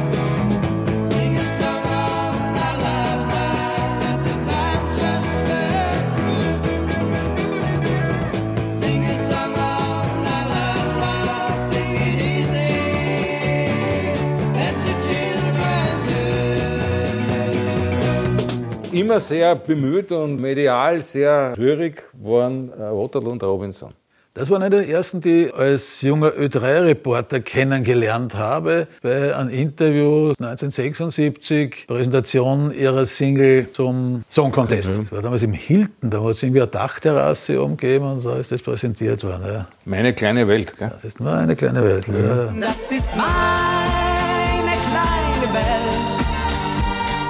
immer 19.02 19.18
sehr 19.18 19.56
bemüht 19.56 20.12
und 20.12 20.40
medial 20.40 21.00
sehr 21.00 21.54
rührig 21.58 22.04
waren 22.12 22.72
äh, 22.72 22.78
Waterloo 22.78 23.32
und 23.32 23.42
Robinson. 23.42 23.92
Das 24.34 24.48
waren 24.48 24.62
eine 24.62 24.76
der 24.76 24.88
ersten, 24.88 25.20
die 25.20 25.46
ich 25.46 25.54
als 25.54 26.00
junger 26.00 26.30
Ö3-Reporter 26.30 27.40
kennengelernt 27.40 28.34
habe 28.34 28.86
bei 29.02 29.36
einem 29.36 29.50
Interview 29.50 30.30
1976, 30.38 31.86
Präsentation 31.86 32.72
ihrer 32.72 33.04
Single 33.04 33.70
zum 33.72 34.22
Song 34.30 34.50
Contest. 34.50 34.88
Das 34.88 35.12
war 35.12 35.20
damals 35.20 35.42
im 35.42 35.52
Hilton, 35.52 36.08
da 36.08 36.22
hat 36.22 36.36
es 36.36 36.42
irgendwie 36.42 36.62
eine 36.62 36.70
Dachterrasse 36.70 37.60
umgegeben 37.60 38.06
und 38.06 38.24
da 38.24 38.38
ist 38.38 38.52
das 38.52 38.62
präsentiert 38.62 39.22
worden. 39.22 39.42
Ja. 39.46 39.66
Meine 39.84 40.14
kleine 40.14 40.48
Welt. 40.48 40.78
Gell? 40.78 40.90
Das 40.90 41.04
ist 41.04 41.20
nur 41.20 41.32
eine 41.32 41.54
kleine 41.54 41.84
Welt. 41.84 42.06
Ja. 42.06 42.54
Das 42.58 42.90
ist 42.90 43.10
meine 43.14 44.72
kleine 44.72 45.52
Welt. 45.52 46.02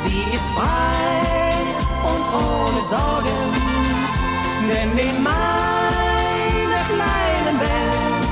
Sie 0.05 0.35
ist 0.35 0.45
frei 0.55 1.02
ohne 2.33 2.81
Sorgen. 2.81 3.41
Denn 4.69 4.99
in 4.99 5.23
meiner 5.23 6.83
kleinen 6.93 7.61
Welt 7.61 8.23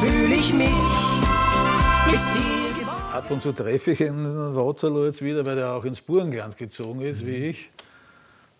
fühle 0.00 0.34
ich 0.34 0.52
mich 0.52 0.68
mit 2.06 2.20
dir 2.34 2.80
geworden. 2.80 3.14
Ab 3.14 3.30
und 3.30 3.42
zu 3.42 3.52
treffe 3.52 3.92
ich 3.92 4.00
ihn 4.00 4.54
Waterloo 4.54 5.06
jetzt 5.06 5.22
wieder, 5.22 5.44
weil 5.46 5.58
er 5.58 5.72
auch 5.72 5.84
ins 5.84 6.00
Burgenland 6.00 6.58
gezogen 6.58 7.00
ist, 7.00 7.24
wie 7.24 7.48
ich. 7.48 7.70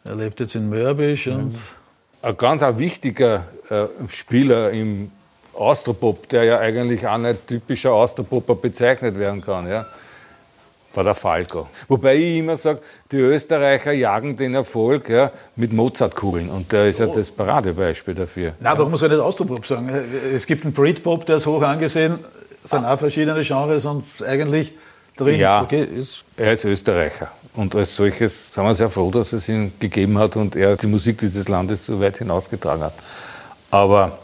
Er 0.04 0.16
lebt 0.16 0.40
jetzt 0.40 0.54
in 0.54 0.70
Mörbisch 0.70 1.26
und 1.26 1.54
Ein 2.22 2.36
ganz 2.36 2.62
ein 2.62 2.78
wichtiger 2.78 3.44
äh, 3.68 3.86
Spieler 4.08 4.70
im 4.70 5.10
Austropop, 5.54 6.28
der 6.28 6.44
ja 6.44 6.58
eigentlich 6.58 7.06
auch 7.06 7.18
nicht 7.18 7.46
typischer 7.46 7.92
Austropopper 7.92 8.54
bezeichnet 8.54 9.18
werden 9.18 9.42
kann, 9.42 9.68
ja, 9.68 9.84
war 10.94 11.04
der 11.04 11.14
Falco. 11.14 11.68
Wobei 11.88 12.16
ich 12.16 12.38
immer 12.38 12.56
sage, 12.56 12.80
die 13.12 13.18
Österreicher 13.18 13.92
jagen 13.92 14.36
den 14.36 14.54
Erfolg 14.54 15.08
ja, 15.08 15.30
mit 15.56 15.72
Mozartkugeln 15.72 16.48
und 16.50 16.72
der 16.72 16.86
ist 16.88 16.98
ja 16.98 17.06
das 17.06 17.30
Paradebeispiel 17.30 18.14
dafür. 18.14 18.54
Nein, 18.58 18.72
aber 18.72 18.88
muss 18.88 19.00
man 19.00 19.10
nicht 19.10 19.20
Austropop 19.20 19.66
sagen. 19.66 19.88
Es 20.34 20.46
gibt 20.46 20.64
einen 20.64 20.72
Britpop, 20.74 21.26
der 21.26 21.36
ist 21.36 21.46
hoch 21.46 21.62
angesehen, 21.62 22.18
es 22.64 22.70
sind 22.70 22.84
auch 22.84 22.98
verschiedene 22.98 23.42
Genres 23.42 23.84
und 23.84 24.04
eigentlich 24.26 24.72
drin, 25.16 25.38
Ja. 25.38 25.62
okay, 25.62 25.84
ist 25.84 26.24
Er 26.36 26.52
ist 26.52 26.64
Österreicher 26.64 27.28
und 27.54 27.74
als 27.76 27.94
solches 27.94 28.52
sind 28.52 28.64
wir 28.64 28.74
sehr 28.74 28.90
froh, 28.90 29.10
dass 29.10 29.32
es 29.32 29.48
ihn 29.48 29.72
gegeben 29.78 30.18
hat 30.18 30.36
und 30.36 30.56
er 30.56 30.76
die 30.76 30.86
Musik 30.86 31.18
dieses 31.18 31.48
Landes 31.48 31.86
so 31.86 32.00
weit 32.00 32.18
hinausgetragen 32.18 32.82
hat. 32.82 32.94
Aber 33.70 34.18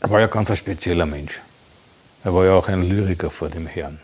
er 0.00 0.10
war 0.10 0.20
ja 0.20 0.26
ganz 0.26 0.50
ein 0.50 0.56
spezieller 0.56 1.06
Mensch. 1.06 1.40
Er 2.22 2.34
war 2.34 2.44
ja 2.44 2.52
auch 2.52 2.68
ein 2.68 2.82
Lyriker 2.82 3.30
vor 3.30 3.48
dem 3.48 3.66
Herrn. 3.66 3.98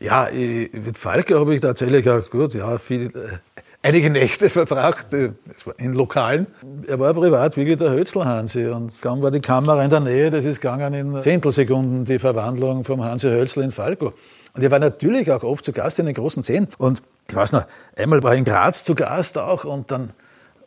Ja, 0.00 0.28
ich, 0.28 0.72
mit 0.72 0.96
Falke 0.96 1.38
habe 1.38 1.54
ich 1.54 1.60
tatsächlich 1.60 2.08
auch 2.08 2.30
gut, 2.30 2.54
ja, 2.54 2.78
viel, 2.78 3.06
äh, 3.06 3.38
einige 3.82 4.10
Nächte 4.10 4.48
verbracht 4.50 5.12
äh, 5.12 5.32
in 5.78 5.92
Lokalen. 5.92 6.46
Er 6.86 7.00
war 7.00 7.14
privat 7.14 7.56
wirklich 7.56 7.78
der 7.78 7.90
Hölzl-Hansi 7.90 8.66
und 8.68 8.92
dann 9.04 9.22
war 9.22 9.30
die 9.30 9.40
Kamera 9.40 9.82
in 9.82 9.90
der 9.90 10.00
Nähe, 10.00 10.30
das 10.30 10.44
ist 10.44 10.60
gegangen 10.60 10.94
in 10.94 11.20
Zehntelsekunden, 11.20 12.04
die 12.04 12.18
Verwandlung 12.18 12.84
vom 12.84 13.04
Hansi 13.04 13.28
Hölzl 13.28 13.62
in 13.62 13.72
Falco. 13.72 14.12
Und 14.54 14.62
er 14.62 14.70
war 14.70 14.78
natürlich 14.78 15.30
auch 15.30 15.42
oft 15.42 15.64
zu 15.64 15.72
Gast 15.72 15.98
in 15.98 16.06
den 16.06 16.14
großen 16.14 16.42
Szenen. 16.42 16.68
Und 16.78 17.02
ich 17.28 17.34
weiß 17.34 17.52
noch, 17.52 17.64
einmal 17.96 18.22
war 18.22 18.32
ich 18.32 18.38
in 18.38 18.44
Graz 18.44 18.84
zu 18.84 18.94
Gast 18.94 19.36
auch 19.36 19.64
und 19.64 19.90
dann 19.90 20.10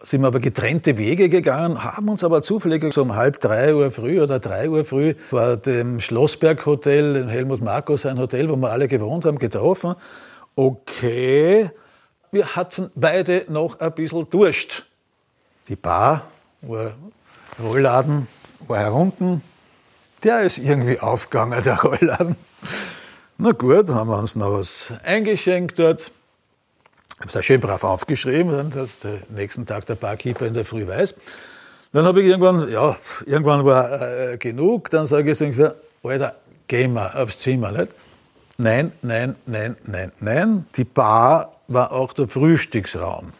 sind 0.03 0.21
wir 0.21 0.27
aber 0.27 0.39
getrennte 0.39 0.97
Wege 0.97 1.29
gegangen, 1.29 1.83
haben 1.83 2.09
uns 2.09 2.23
aber 2.23 2.41
zufällig 2.41 2.91
so 2.93 3.01
um 3.01 3.15
halb 3.15 3.39
drei 3.39 3.75
Uhr 3.75 3.91
früh 3.91 4.21
oder 4.21 4.39
drei 4.39 4.69
Uhr 4.69 4.85
früh 4.85 5.15
vor 5.29 5.57
dem 5.57 5.99
Schlossberg 5.99 6.65
Hotel, 6.65 7.15
in 7.15 7.27
Helmut 7.27 7.61
Markus, 7.61 8.05
ein 8.05 8.19
Hotel, 8.19 8.49
wo 8.49 8.55
wir 8.55 8.71
alle 8.71 8.87
gewohnt 8.87 9.25
haben, 9.25 9.37
getroffen. 9.37 9.95
Okay, 10.55 11.69
wir 12.31 12.55
hatten 12.55 12.91
beide 12.95 13.45
noch 13.47 13.79
ein 13.79 13.93
bisschen 13.93 14.29
Durst. 14.29 14.85
Die 15.67 15.75
Bar 15.75 16.25
war 16.61 16.93
Rollladen, 17.61 18.27
war 18.67 18.79
herunten. 18.79 19.43
Der 20.23 20.41
ist 20.41 20.57
irgendwie 20.57 20.99
aufgegangen, 20.99 21.63
der 21.63 21.79
Rollladen. 21.79 22.35
Na 23.37 23.51
gut, 23.51 23.89
haben 23.89 24.09
wir 24.09 24.19
uns 24.19 24.35
noch 24.35 24.53
was 24.53 24.93
eingeschenkt 25.03 25.79
dort. 25.79 26.11
Habe 27.19 27.29
es 27.29 27.37
auch 27.37 27.43
schön 27.43 27.61
brav 27.61 27.83
aufgeschrieben, 27.83 28.51
dann, 28.51 28.71
dass 28.71 28.99
der 28.99 29.19
nächsten 29.29 29.65
Tag 29.65 29.85
der 29.85 29.95
Barkeeper 29.95 30.45
in 30.45 30.53
der 30.53 30.65
Früh 30.65 30.87
weiß. 30.87 31.15
Dann 31.93 32.05
habe 32.05 32.21
ich 32.21 32.27
irgendwann, 32.27 32.71
ja, 32.71 32.95
irgendwann 33.25 33.65
war 33.65 34.01
äh, 34.01 34.37
genug, 34.37 34.89
dann 34.89 35.07
sage 35.07 35.31
ich 35.31 35.37
so 35.37 35.71
Alter, 36.03 36.35
geh 36.67 36.87
mal 36.87 37.11
aufs 37.13 37.37
Zimmer, 37.37 37.71
nicht? 37.71 37.91
Nein, 38.57 38.91
nein, 39.01 39.35
nein, 39.45 39.75
nein, 39.85 40.11
nein. 40.19 40.65
Die 40.75 40.83
Bar 40.83 41.51
war 41.67 41.91
auch 41.91 42.13
der 42.13 42.27
Frühstücksraum. 42.27 43.33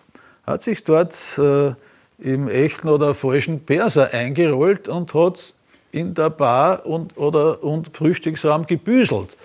Hat 0.46 0.62
sich 0.62 0.84
dort 0.84 1.16
äh, 1.38 1.74
im 2.18 2.48
echten 2.48 2.90
oder 2.90 3.16
falschen 3.16 3.64
Perser 3.64 4.14
eingerollt 4.14 4.88
und 4.88 5.14
hat 5.14 5.54
in 5.92 6.14
der 6.14 6.30
Bar 6.30 6.86
und, 6.86 7.18
oder, 7.18 7.64
und 7.64 7.96
Frühstücksraum 7.96 8.66
gebüselt. 8.66 9.38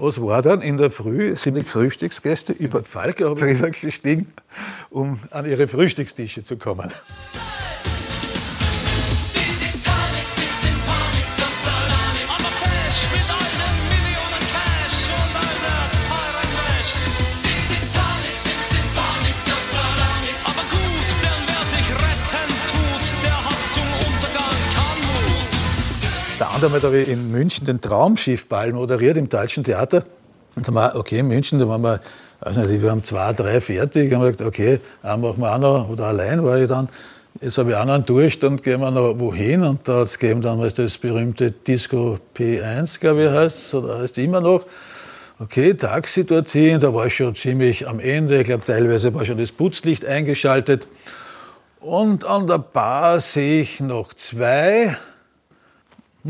Was 0.00 0.22
war 0.22 0.42
dann? 0.42 0.62
In 0.62 0.76
der 0.76 0.92
Früh 0.92 1.34
sind 1.34 1.56
die 1.56 1.64
Frühstücksgäste 1.64 2.52
über 2.52 2.84
Falke 2.84 3.24
drüber 3.34 3.70
gestiegen, 3.70 4.32
um 4.90 5.18
an 5.30 5.44
ihre 5.44 5.66
Frühstückstische 5.66 6.44
zu 6.44 6.56
kommen. 6.56 6.92
Der 26.38 26.50
andere 26.50 26.70
Mal 26.70 26.80
habe 26.82 26.98
ich 26.98 27.08
in 27.08 27.32
München 27.32 27.66
den 27.66 27.80
Traumschiffball 27.80 28.72
moderiert 28.72 29.16
im 29.16 29.28
Deutschen 29.28 29.64
Theater. 29.64 30.04
Und 30.54 30.68
dann 30.68 30.76
haben 30.76 30.94
wir, 30.94 31.00
okay, 31.00 31.18
in 31.18 31.26
München, 31.26 31.58
da 31.58 31.68
waren 31.68 31.82
wir, 31.82 32.00
weiß 32.40 32.58
nicht, 32.58 32.80
wir 32.80 32.92
haben 32.92 33.02
zwei, 33.02 33.32
drei 33.32 33.60
fertig. 33.60 34.12
Haben 34.12 34.22
wir 34.22 34.30
gesagt, 34.30 34.42
okay, 34.42 34.78
einen 35.02 35.22
machen 35.22 35.40
wir 35.40 35.52
auch 35.52 35.58
noch, 35.58 35.88
oder 35.88 36.04
allein 36.06 36.44
war 36.44 36.56
ich 36.56 36.68
dann. 36.68 36.88
Jetzt 37.40 37.58
habe 37.58 37.70
ich 37.70 37.76
einen 37.76 38.06
durch, 38.06 38.38
dann 38.38 38.56
gehen 38.58 38.80
wir 38.80 38.92
noch 38.92 39.18
wohin. 39.18 39.64
Und 39.64 39.88
da 39.88 40.00
hat 40.00 40.06
es 40.06 40.18
gegeben 40.18 40.40
damals 40.40 40.74
das 40.74 40.96
berühmte 40.96 41.50
Disco 41.50 42.20
P1, 42.36 43.00
glaube 43.00 43.24
ich, 43.24 43.30
heißt 43.30 43.58
es, 43.58 43.74
oder 43.74 43.98
heißt 43.98 44.16
immer 44.18 44.40
noch. 44.40 44.62
Okay, 45.40 45.74
Taxi 45.74 46.24
dorthin, 46.24 46.78
da 46.78 46.94
war 46.94 47.06
ich 47.06 47.16
schon 47.16 47.34
ziemlich 47.34 47.88
am 47.88 47.98
Ende. 47.98 48.40
Ich 48.40 48.46
glaube, 48.46 48.64
teilweise 48.64 49.12
war 49.12 49.24
schon 49.24 49.38
das 49.38 49.50
Putzlicht 49.50 50.04
eingeschaltet. 50.04 50.86
Und 51.80 52.24
an 52.24 52.46
der 52.46 52.58
Bar 52.58 53.18
sehe 53.18 53.62
ich 53.62 53.80
noch 53.80 54.14
zwei. 54.14 54.96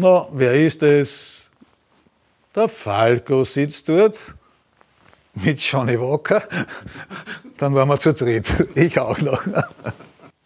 Na, 0.00 0.28
wer 0.30 0.54
ist 0.54 0.80
es? 0.84 1.40
Der 2.54 2.68
Falco 2.68 3.42
sitzt 3.42 3.88
dort 3.88 4.32
mit 5.34 5.58
Johnny 5.60 5.98
Walker. 5.98 6.40
Dann 7.56 7.74
waren 7.74 7.88
wir 7.88 7.98
zu 7.98 8.14
dritt. 8.14 8.46
Ich 8.76 8.96
auch 9.00 9.18
noch. 9.18 9.44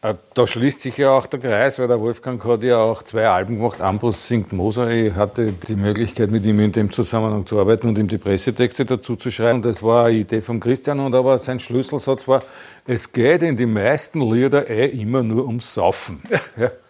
Äh, 0.01 0.15
Da 0.33 0.47
schließt 0.47 0.81
sich 0.81 0.97
ja 0.97 1.11
auch 1.11 1.27
der 1.27 1.39
Kreis, 1.39 1.79
weil 1.79 1.87
der 1.87 2.01
Wolfgang 2.01 2.43
hat 2.47 2.63
ja 2.63 2.79
auch 2.79 3.03
zwei 3.03 3.29
Alben 3.29 3.57
gemacht. 3.57 3.83
Ambros 3.83 4.27
singt 4.27 4.55
Moser. 4.55 4.89
Ich 4.89 5.15
hatte 5.15 5.53
die 5.53 5.77
Möglichkeit, 5.77 6.31
mit 6.31 6.47
ihm 6.47 6.59
in 6.61 6.73
dem 6.73 6.91
Zusammenhang 6.91 7.45
zu 7.45 7.61
arbeiten 7.61 7.89
und 7.89 7.99
ihm 7.99 8.09
die 8.09 8.17
Pressetexte 8.17 8.87
dazu 8.87 9.17
zu 9.17 9.31
schreiben. 9.31 9.57
Und 9.57 9.67
das 9.67 9.83
war 9.83 10.07
eine 10.07 10.17
Idee 10.17 10.41
von 10.41 10.61
Christian. 10.61 10.99
Und 10.99 11.15
aber 11.15 11.39
sein 11.39 11.61
Schlüsselsatz 11.61 12.27
war, 12.27 12.43
es 12.87 13.13
geht 13.13 13.43
in 13.43 13.59
die 13.59 13.67
meisten 13.67 14.23
Lieder 14.23 14.71
eh 14.71 14.87
immer 14.89 15.23
nur 15.23 15.47
ums 15.47 15.75
Saufen. 15.75 16.23
Ja. 16.57 16.71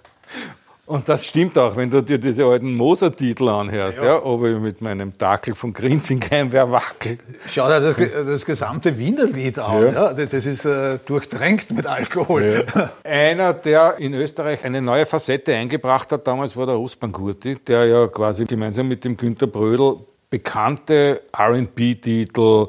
Und 0.85 1.09
das 1.09 1.27
stimmt 1.27 1.57
auch, 1.59 1.77
wenn 1.77 1.91
du 1.91 2.03
dir 2.03 2.19
diese 2.19 2.45
alten 2.45 2.75
Moser-Titel 2.75 3.49
anhörst, 3.49 4.03
ja. 4.03 4.21
ob 4.23 4.45
ich 4.45 4.59
mit 4.59 4.81
meinem 4.81 5.17
Dackel 5.17 5.55
von 5.55 5.73
Grinzing 5.73 6.19
kein 6.19 6.51
wer 6.51 6.73
wackelt. 6.73 7.21
Schau 7.47 7.69
dir 7.69 7.81
das, 7.81 7.97
das 8.27 8.45
gesamte 8.45 8.99
Wiener 8.99 9.27
Lied 9.27 9.61
an. 9.61 9.95
Ja. 9.95 10.13
das 10.13 10.45
ist 10.45 10.65
äh, 10.65 10.99
durchtränkt 11.07 11.71
mit 11.71 11.87
Alkohol. 11.87 12.67
Einer, 13.05 13.55
der 13.55 13.99
in 13.99 14.13
Österreich 14.13 14.65
eine 14.65 14.83
neue 14.83 15.07
Facette 15.07 15.55
eingebracht 15.55 16.11
hat, 16.11 16.27
damals 16.27 16.57
war 16.57 16.67
der 16.67 16.79
Osman 16.79 17.13
Gurti, 17.13 17.57
der 17.57 17.87
ja 17.87 18.09
quasi 18.09 18.45
gemeinsam 18.45 18.89
mit 18.89 19.05
dem 19.05 19.17
Günter 19.17 19.47
Brödel 19.47 19.99
bekannte 20.31 21.23
R&B-Titel 21.33 22.67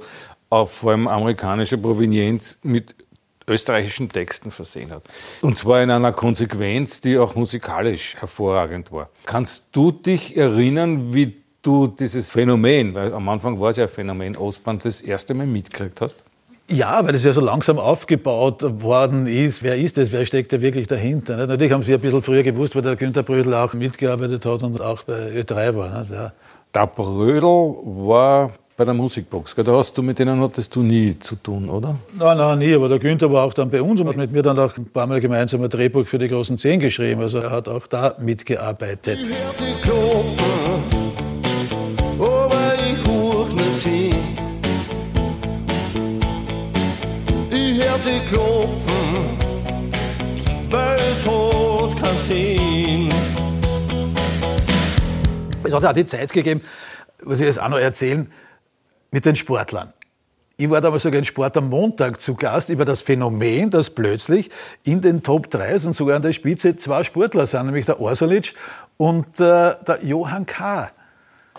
auf 0.50 0.72
vor 0.72 0.92
allem 0.92 1.08
amerikanischer 1.08 1.78
Provenienz 1.78 2.60
mit 2.62 2.94
österreichischen 3.48 4.10
Texten 4.10 4.52
versehen 4.52 4.92
hat. 4.92 5.04
Und 5.42 5.58
zwar 5.58 5.82
in 5.82 5.92
einer 5.92 6.12
Konsequenz, 6.12 7.02
die 7.02 7.18
auch 7.18 7.36
musikalisch 7.36 8.16
hervorragend 8.18 8.92
war. 8.92 9.10
Kannst 9.26 9.66
du 9.72 9.92
dich 9.92 10.38
erinnern, 10.38 11.14
wie 11.14 11.36
du 11.62 11.88
dieses 11.88 12.30
Phänomen, 12.32 12.94
weil 12.96 13.14
am 13.14 13.28
Anfang 13.30 13.60
war 13.60 13.70
es 13.70 13.78
ja 13.78 13.86
ein 13.86 13.90
Phänomen, 13.90 14.38
Ostbahn, 14.38 14.80
das 14.80 15.02
erste 15.02 15.34
Mal 15.34 15.48
mitgekriegt 15.48 16.02
hast? 16.02 16.24
Ja, 16.70 17.04
weil 17.04 17.12
das 17.12 17.24
ja 17.24 17.34
so 17.34 17.42
langsam 17.42 17.78
aufgebaut 17.78 18.64
worden 18.82 19.28
ist. 19.28 19.64
Wer 19.64 19.78
ist 19.78 19.98
das? 19.98 20.12
Wer 20.12 20.26
steckt 20.26 20.54
da 20.54 20.62
wirklich 20.62 20.88
dahinter? 20.88 21.36
Nicht? 21.36 21.50
Natürlich 21.50 21.74
haben 21.74 21.84
sie 21.84 21.94
ein 21.94 22.00
bisschen 22.00 22.22
früher 22.22 22.44
gewusst, 22.44 22.76
weil 22.76 22.82
der 22.82 22.96
Günter 22.96 23.22
Brödel 23.22 23.54
auch 23.54 23.74
mitgearbeitet 23.74 24.46
hat 24.46 24.64
und 24.64 24.82
auch 24.82 25.04
bei 25.04 25.32
Ö3 25.32 25.76
war. 25.76 26.00
Nicht? 26.00 26.12
Ja. 26.12 26.32
Der 26.74 26.88
Brödel 26.88 27.42
war 27.44 28.52
bei 28.76 28.86
der 28.86 28.94
Musikbox. 28.94 29.56
Da 29.56 29.72
hast 29.72 29.98
du 29.98 30.02
mit 30.02 30.20
denen 30.20 30.42
hattest 30.42 30.76
du 30.76 30.82
nie 30.82 31.18
zu 31.20 31.36
tun, 31.36 31.70
oder? 31.70 31.96
Nein, 32.18 32.38
nein, 32.38 32.60
nie. 32.60 32.74
Aber 32.74 32.90
der 32.90 33.00
Günther 33.00 33.32
war 33.32 33.46
auch 33.46 33.54
dann 33.54 33.70
bei 33.70 33.82
uns 33.82 34.02
und 34.02 34.08
hat 34.08 34.18
mit 34.18 34.32
mir 34.32 34.42
dann 34.42 34.58
auch 34.58 34.76
ein 34.78 34.86
paar 34.86 35.08
Mal 35.08 35.22
gemeinsam 35.22 35.64
ein 35.64 35.70
Drehbuch 35.70 36.08
für 36.08 36.18
die 36.18 36.28
großen 36.28 36.58
Zehn 36.58 36.80
geschrieben. 36.80 37.22
Also 37.22 37.38
er 37.40 37.52
hat 37.52 37.68
auch 37.68 37.86
da 37.88 38.16
mitgearbeitet. 38.20 39.20
Ich 39.20 39.28
hör 39.28 39.54
die 39.60 39.82
klopfen, 39.82 40.84
aber 42.20 42.74
ich 42.90 43.08
hoch 43.08 43.50
nicht 43.50 43.84
hin. 43.84 44.14
Ich 47.52 47.84
hör 47.84 48.00
die 48.00 48.20
klopfen, 48.34 49.38
weil 50.72 51.00
es 51.00 51.26
hat 51.26 52.02
keinen 52.02 52.18
Sinn. 52.24 53.10
Es 55.64 55.74
hat 55.74 55.86
auch 55.86 55.94
die 55.94 56.06
Zeit 56.06 56.34
gegeben, 56.34 56.62
was 57.24 57.40
ich 57.40 57.46
jetzt 57.46 57.62
auch 57.62 57.70
noch 57.70 57.78
erzählen, 57.78 58.28
mit 59.14 59.26
den 59.26 59.36
Sportlern. 59.36 59.94
Ich 60.58 60.70
war 60.70 60.82
damals 60.82 61.04
sogar 61.04 61.20
in 61.20 61.26
Sport 61.26 61.56
am 61.58 61.70
Montag 61.70 62.20
zu 62.20 62.36
Gast 62.36 62.70
über 62.70 62.84
das 62.84 63.02
Phänomen, 63.02 63.70
dass 63.70 63.92
plötzlich 63.92 64.50
in 64.84 65.02
den 65.02 65.24
Top 65.24 65.50
3 65.50 65.76
und 65.86 65.96
sogar 65.96 66.16
an 66.16 66.22
der 66.24 66.34
Spitze 66.34 66.76
zwei 66.78 67.04
Sportler 67.04 67.46
sind, 67.46 67.66
nämlich 67.66 67.86
der 67.86 68.00
Orsolic 68.00 68.54
und 68.98 69.40
äh, 69.40 69.76
der 69.88 70.00
Johann 70.02 70.46
K. 70.46 70.92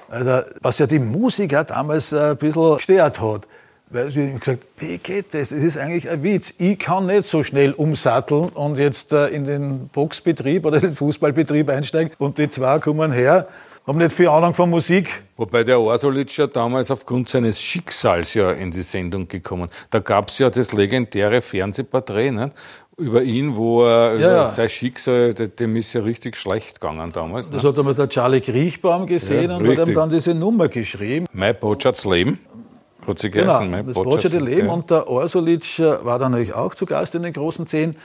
Also, 0.09 0.43
was 0.63 0.79
ja 0.79 0.87
die 0.87 0.99
Musiker 0.99 1.65
damals 1.65 2.13
äh, 2.13 2.31
ein 2.31 2.37
bisschen 2.37 2.75
gestört 2.75 3.21
hat. 3.21 3.47
Weil 3.91 4.11
sie 4.11 4.29
haben 4.29 4.41
gesagt, 4.41 4.65
wie 4.79 4.99
geht 4.99 5.35
das? 5.35 5.51
Das 5.51 5.63
ist 5.63 5.77
eigentlich 5.77 6.09
ein 6.09 6.23
Witz. 6.23 6.55
Ich 6.59 6.79
kann 6.79 7.07
nicht 7.07 7.29
so 7.29 7.45
schnell 7.45 7.73
umsatteln 7.73 8.49
und 8.49 8.79
jetzt 8.79 9.13
äh, 9.13 9.29
in 9.29 9.45
den 9.45 9.89
Boxbetrieb 9.89 10.65
oder 10.67 10.81
den 10.81 10.97
Fußballbetrieb 10.97 11.69
einsteigen. 11.69 12.13
Und 12.19 12.39
die 12.39 12.49
zwei 12.49 12.79
kommen 12.81 13.13
her, 13.13 13.49
haben 13.87 13.99
nicht 13.99 14.13
viel 14.15 14.29
Ahnung 14.29 14.55
von 14.55 14.71
Musik. 14.71 15.23
Wobei 15.37 15.63
der 15.65 15.81
Orsolic 15.81 16.37
ja 16.37 16.47
damals 16.47 16.91
aufgrund 16.91 17.29
seines 17.29 17.61
Schicksals 17.61 18.35
ja 18.35 18.53
in 18.53 18.71
die 18.71 18.83
Sendung 18.83 19.29
gekommen. 19.29 19.69
Da 19.91 19.99
gab's 20.01 20.39
ja 20.39 20.49
das 20.51 20.73
legendäre 20.73 21.41
Fernsehporträt 21.43 22.31
ne? 22.31 22.51
über 22.97 23.23
ihn, 23.23 23.57
wo 23.57 23.85
er 23.85 24.17
Ja, 24.19 24.31
ja. 24.33 24.47
sein 24.47 24.69
Schicksal, 24.69 25.35
de- 25.35 25.49
dem 25.49 25.75
ist 25.77 25.93
ja 25.93 26.01
richtig 26.03 26.37
schlecht 26.37 26.81
gegangen 26.81 27.11
damals. 27.13 27.51
Ne? 27.51 27.57
Das 27.57 27.65
hat 27.65 27.77
damals 27.77 27.97
der 27.97 28.09
Charlie 28.09 28.41
Kriechbaum 28.41 29.07
gesehen 29.07 29.51
Ja, 29.51 29.57
und 29.57 29.63
hat 29.63 29.73
ihm 29.73 29.79
richtig. 29.79 29.95
dann 29.95 30.11
diese 30.11 30.33
Nummer 30.35 30.69
geschrieben. 30.69 31.27
Mein 31.33 31.57
Botschafts 31.59 32.05
Leben. 32.05 32.39
Hat 33.07 33.19
sie 33.19 33.29
Genau, 33.29 33.47
geheißen, 33.53 33.71
mein 33.71 33.87
das 33.87 33.95
Botschafts 33.95 34.33
Leben. 34.33 34.69
Und 34.71 34.91
der 34.91 35.09
Orsolic 35.09 35.79
äh, 35.79 36.05
war 36.05 36.19
dann 36.19 36.31
natürlich 36.33 36.55
auch 36.55 36.75
zu 36.75 36.87
Gast 36.87 37.15
in 37.15 37.23
den 37.25 37.33
großen 37.35 37.67
Zehn. 37.67 37.97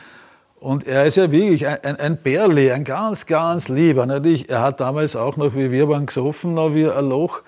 Und 0.59 0.85
er 0.85 1.05
ist 1.05 1.15
ja 1.15 1.31
wirklich 1.31 1.65
ein, 1.65 1.77
ein, 1.83 1.95
ein 1.97 2.17
Bärli, 2.17 2.71
ein 2.71 2.83
ganz, 2.83 3.25
ganz 3.25 3.69
lieber. 3.69 4.05
Natürlich, 4.05 4.49
er 4.49 4.61
hat 4.61 4.81
damals 4.81 5.15
auch 5.15 5.37
noch, 5.37 5.55
wie 5.55 5.71
wir 5.71 5.87
waren, 5.87 6.05
gesoffen, 6.05 6.53
noch 6.53 6.73
wie 6.73 6.89
ein 6.89 7.05
Loch. 7.07 7.41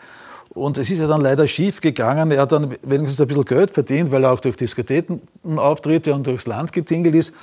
Und 0.53 0.77
es 0.77 0.89
ist 0.89 0.99
ja 0.99 1.07
dann 1.07 1.21
leider 1.21 1.45
schief 1.47 1.81
gegangen. 1.81 2.31
Er 2.31 2.41
hat 2.41 2.53
dann 2.53 2.75
wenigstens 2.83 3.19
ein 3.19 3.27
bisschen 3.27 3.45
Geld 3.45 3.71
verdient, 3.71 4.11
weil 4.11 4.23
er 4.23 4.31
auch 4.31 4.39
durch 4.39 4.55
Diskothekenauftritte 4.55 6.13
und 6.13 6.25
durchs 6.25 6.47
Land 6.47 6.71
getingelt 6.71 7.15
ist. 7.15 7.33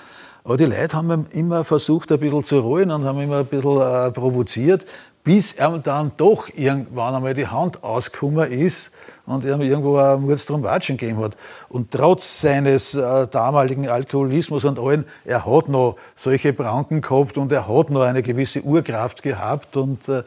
Aber 0.44 0.56
die 0.56 0.64
Leute 0.64 0.96
haben 0.96 1.10
ihm 1.10 1.26
immer 1.32 1.64
versucht, 1.64 2.10
ein 2.12 2.20
bisschen 2.20 2.44
zu 2.44 2.60
ruhen 2.60 2.90
und 2.90 3.04
haben 3.04 3.18
ihn 3.18 3.24
immer 3.24 3.40
ein 3.40 3.46
bisschen 3.46 3.80
äh, 3.80 4.10
provoziert, 4.10 4.86
bis 5.22 5.52
er 5.52 5.78
dann 5.78 6.12
doch 6.16 6.48
irgendwann 6.54 7.14
einmal 7.14 7.34
die 7.34 7.46
Hand 7.46 7.82
ausgekommen 7.82 8.50
ist 8.50 8.90
und 9.28 9.44
er 9.44 9.56
ihm 9.56 9.62
irgendwo 9.62 9.96
ein 9.96 10.36
drum 10.46 10.62
Watschen 10.62 10.96
gegeben 10.96 11.22
hat. 11.22 11.36
Und 11.68 11.90
trotz 11.90 12.40
seines 12.40 12.94
äh, 12.94 13.26
damaligen 13.26 13.88
Alkoholismus 13.88 14.64
und 14.64 14.78
allem, 14.78 15.04
er 15.24 15.44
hat 15.44 15.68
noch 15.68 15.96
solche 16.16 16.52
Pranken 16.52 17.00
gehabt 17.00 17.38
und 17.38 17.52
er 17.52 17.68
hat 17.68 17.90
noch 17.90 18.02
eine 18.02 18.22
gewisse 18.22 18.62
Urkraft 18.62 19.22
gehabt. 19.22 19.76
Und, 19.76 20.08
äh, 20.08 20.22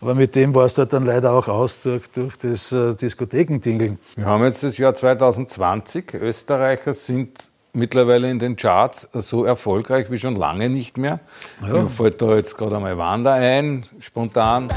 aber 0.00 0.14
mit 0.14 0.34
dem 0.34 0.54
war 0.54 0.66
es 0.66 0.74
dann 0.74 1.06
leider 1.06 1.32
auch 1.32 1.48
aus 1.48 1.80
durch, 1.82 2.08
durch 2.10 2.36
das 2.38 2.72
äh, 2.72 2.94
Diskothekentingeln. 2.94 3.98
Wir 4.16 4.26
haben 4.26 4.44
jetzt 4.44 4.62
das 4.62 4.78
Jahr 4.78 4.94
2020. 4.94 6.14
Österreicher 6.14 6.94
sind 6.94 7.50
mittlerweile 7.76 8.30
in 8.30 8.38
den 8.38 8.56
Charts 8.56 9.08
so 9.12 9.44
erfolgreich 9.44 10.10
wie 10.10 10.18
schon 10.18 10.34
lange 10.34 10.68
nicht 10.68 10.98
mehr. 10.98 11.20
Mir 11.60 11.86
fällt 11.88 12.22
da 12.22 12.34
jetzt 12.34 12.56
gerade 12.56 12.76
einmal 12.76 12.98
Wanda 12.98 13.34
ein, 13.34 13.84
spontan. 14.00 14.68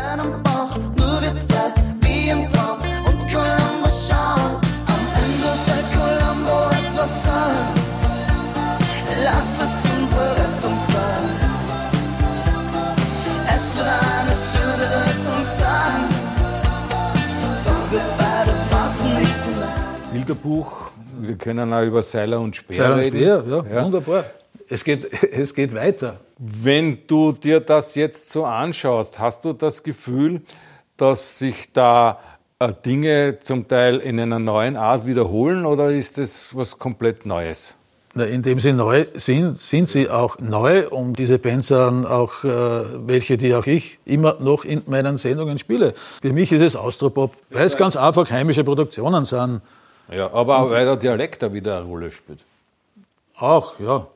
Bilderbuch. 20.30 20.92
Wir 21.20 21.36
können 21.36 21.74
auch 21.74 21.84
über 21.84 22.04
Seiler 22.04 22.40
und 22.40 22.56
Speer 22.56 22.78
Sei 22.78 22.94
reden. 22.94 23.18
Speer, 23.18 23.44
ja, 23.50 23.84
wunderbar. 23.84 24.26
Es 24.68 24.84
geht, 24.84 25.12
es 25.34 25.54
geht 25.56 25.74
weiter. 25.74 26.20
Wenn 26.38 27.00
du 27.08 27.32
dir 27.32 27.60
das 27.60 27.96
jetzt 27.96 28.30
so 28.30 28.46
anschaust, 28.46 29.20
hast 29.20 29.46
du 29.46 29.54
das 29.54 29.84
Gefühl, 29.84 30.42
dass 30.98 31.40
sich 31.40 31.74
da 31.74 32.20
äh, 32.60 32.72
Dinge 32.86 33.40
zum 33.40 33.68
Teil 33.68 33.98
in 33.98 34.20
einer 34.20 34.40
neuen 34.40 34.78
Art 34.78 35.06
wiederholen 35.06 35.66
oder 35.66 35.92
ist 35.92 36.18
das 36.18 36.56
was 36.56 36.78
komplett 36.78 37.26
Neues? 37.26 37.76
Na, 38.14 38.26
indem 38.26 38.60
sie 38.60 38.74
neu 38.74 39.06
sind, 39.16 39.58
sind 39.58 39.88
sie 39.88 40.10
auch 40.10 40.40
neu. 40.40 40.88
Und 40.90 41.18
diese 41.20 41.40
Bands 41.40 41.68
sind 41.70 42.06
auch 42.06 42.44
äh, 42.44 42.50
welche, 43.08 43.38
die 43.38 43.54
auch 43.56 43.66
ich 43.66 44.00
immer 44.06 44.38
noch 44.40 44.64
in 44.64 44.84
meinen 44.88 45.18
Sendungen 45.18 45.58
spiele. 45.58 45.94
Für 46.22 46.34
mich 46.34 46.52
ist 46.52 46.62
es 46.62 46.76
Austropop, 46.76 47.36
weil 47.50 47.66
es 47.66 47.78
ganz 47.78 47.96
einfach 47.96 48.30
heimische 48.30 48.64
Produktionen 48.64 49.26
sind. 49.26 49.62
Ja, 50.12 50.32
aber 50.34 50.60
auch 50.60 50.70
weil 50.70 50.86
der 50.86 50.96
Dialekt 50.96 51.44
da 51.44 51.54
wieder 51.54 51.78
eine 51.78 51.86
Rolle 51.86 52.12
spielt. 52.12 52.40
Auch, 53.38 53.80
ja. 53.80 54.08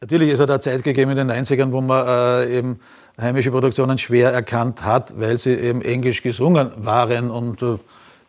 Natürlich, 0.00 0.32
es 0.32 0.38
hat 0.38 0.50
eine 0.50 0.60
Zeit 0.60 0.84
gegeben 0.84 1.10
in 1.10 1.16
den 1.16 1.30
90ern, 1.30 1.72
wo 1.72 1.80
man 1.80 2.06
äh, 2.06 2.58
eben 2.58 2.80
heimische 3.20 3.50
Produktionen 3.50 3.98
schwer 3.98 4.30
erkannt 4.30 4.84
hat, 4.84 5.18
weil 5.18 5.38
sie 5.38 5.54
eben 5.54 5.82
englisch 5.82 6.22
gesungen 6.22 6.70
waren 6.76 7.30
und 7.30 7.62
äh, 7.62 7.78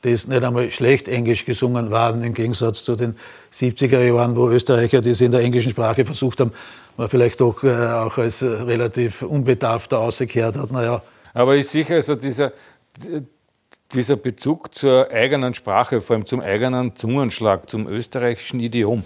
das 0.02 0.28
nicht 0.28 0.44
einmal 0.44 0.72
schlecht 0.72 1.08
englisch 1.08 1.46
gesungen 1.46 1.92
waren, 1.92 2.24
im 2.24 2.34
Gegensatz 2.34 2.84
zu 2.84 2.96
den 2.96 3.16
70er 3.54 4.02
Jahren, 4.02 4.36
wo 4.36 4.50
Österreicher, 4.50 5.02
die 5.02 5.12
es 5.12 5.22
in 5.22 5.32
der 5.32 5.42
englischen 5.42 5.72
Sprache 5.72 6.06
versucht 6.06 6.40
haben, 6.40 6.54
man 6.98 7.10
vielleicht 7.10 7.42
doch 7.42 7.64
äh, 7.64 7.70
auch 7.70 8.18
als 8.18 8.42
äh, 8.42 8.48
relativ 8.48 9.22
unbedarfter 9.22 10.00
ausgekehrt 10.00 10.58
hat. 10.58 10.72
Naja, 10.72 11.02
Aber 11.34 11.56
ich 11.56 11.68
sehe 11.68 11.86
also 11.90 12.16
dieser, 12.16 12.54
dieser 13.94 14.16
Bezug 14.16 14.76
zur 14.76 15.10
eigenen 15.12 15.54
Sprache, 15.54 16.02
vor 16.02 16.16
allem 16.16 16.26
zum 16.26 16.42
eigenen 16.42 16.96
Zungenschlag, 16.96 17.70
zum 17.70 17.88
österreichischen 17.88 18.60
Idiom, 18.60 19.04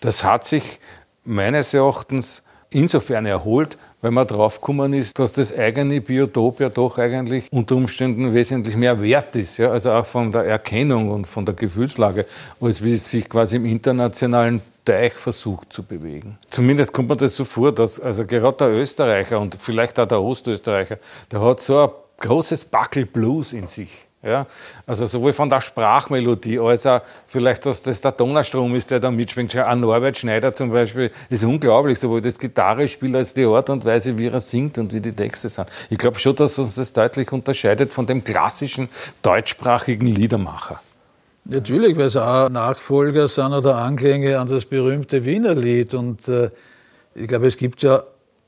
das 0.00 0.24
hat 0.24 0.46
sich 0.46 0.80
meines 1.24 1.72
Erachtens 1.74 2.42
insofern 2.70 3.26
erholt, 3.26 3.78
weil 4.02 4.10
man 4.10 4.26
draufgekommen 4.26 4.92
ist, 4.92 5.18
dass 5.18 5.32
das 5.32 5.56
eigene 5.56 6.00
Biotop 6.00 6.60
ja 6.60 6.68
doch 6.68 6.98
eigentlich 6.98 7.50
unter 7.50 7.76
Umständen 7.76 8.34
wesentlich 8.34 8.76
mehr 8.76 9.00
wert 9.00 9.34
ist, 9.36 9.56
ja, 9.56 9.70
also 9.70 9.92
auch 9.92 10.06
von 10.06 10.30
der 10.30 10.44
Erkennung 10.44 11.10
und 11.10 11.26
von 11.26 11.46
der 11.46 11.54
Gefühlslage, 11.54 12.26
als 12.60 12.82
wie 12.82 12.94
es 12.94 13.10
sich 13.10 13.28
quasi 13.28 13.56
im 13.56 13.66
internationalen 13.66 14.60
Teich 14.84 15.14
versucht 15.14 15.72
zu 15.72 15.82
bewegen. 15.82 16.38
Zumindest 16.50 16.92
kommt 16.92 17.08
mir 17.08 17.16
das 17.16 17.34
so 17.34 17.44
vor, 17.44 17.72
dass 17.72 17.98
also 17.98 18.24
gerade 18.24 18.56
der 18.58 18.68
Österreicher 18.68 19.40
und 19.40 19.56
vielleicht 19.58 19.98
auch 19.98 20.06
der 20.06 20.20
Ostösterreicher, 20.20 20.98
der 21.32 21.40
hat 21.40 21.60
so 21.60 21.80
ein 21.80 21.90
großes 22.20 22.66
Backel 22.66 23.06
Blues 23.06 23.52
in 23.52 23.66
sich. 23.66 24.06
Ja, 24.26 24.46
also 24.88 25.06
sowohl 25.06 25.32
von 25.32 25.48
der 25.48 25.60
Sprachmelodie 25.60 26.58
als 26.58 26.84
auch 26.84 27.00
vielleicht, 27.28 27.64
dass 27.64 27.80
das 27.80 28.00
der 28.00 28.10
Donnerstrom 28.10 28.74
ist, 28.74 28.90
der 28.90 28.98
da 28.98 29.08
mitschwingt. 29.08 29.54
Ein 29.54 29.78
Norbert 29.78 30.18
Schneider 30.18 30.52
zum 30.52 30.72
Beispiel 30.72 31.12
ist 31.30 31.44
unglaublich, 31.44 32.00
sowohl 32.00 32.20
das 32.20 32.36
Gitarrespiel 32.36 33.14
als 33.14 33.34
die 33.34 33.44
Art 33.44 33.70
und 33.70 33.84
Weise, 33.84 34.18
wie 34.18 34.26
er 34.26 34.40
singt 34.40 34.78
und 34.78 34.92
wie 34.92 34.98
die 34.98 35.12
Texte 35.12 35.48
sind. 35.48 35.68
Ich 35.90 35.98
glaube 35.98 36.18
schon, 36.18 36.34
dass 36.34 36.58
uns 36.58 36.74
das 36.74 36.92
deutlich 36.92 37.30
unterscheidet 37.30 37.92
von 37.92 38.04
dem 38.04 38.24
klassischen 38.24 38.88
deutschsprachigen 39.22 40.08
Liedermacher. 40.08 40.80
Natürlich, 41.44 41.96
weil 41.96 42.06
es 42.06 42.16
auch 42.16 42.48
Nachfolger 42.48 43.28
sind 43.28 43.52
oder 43.52 43.76
Anklänge 43.76 44.40
an 44.40 44.48
das 44.48 44.64
berühmte 44.64 45.24
Wienerlied. 45.24 45.94
Und 45.94 46.26
äh, 46.26 46.50
ich 47.14 47.28
glaube, 47.28 47.46
es 47.46 47.56
gibt 47.56 47.82
ja 47.84 48.02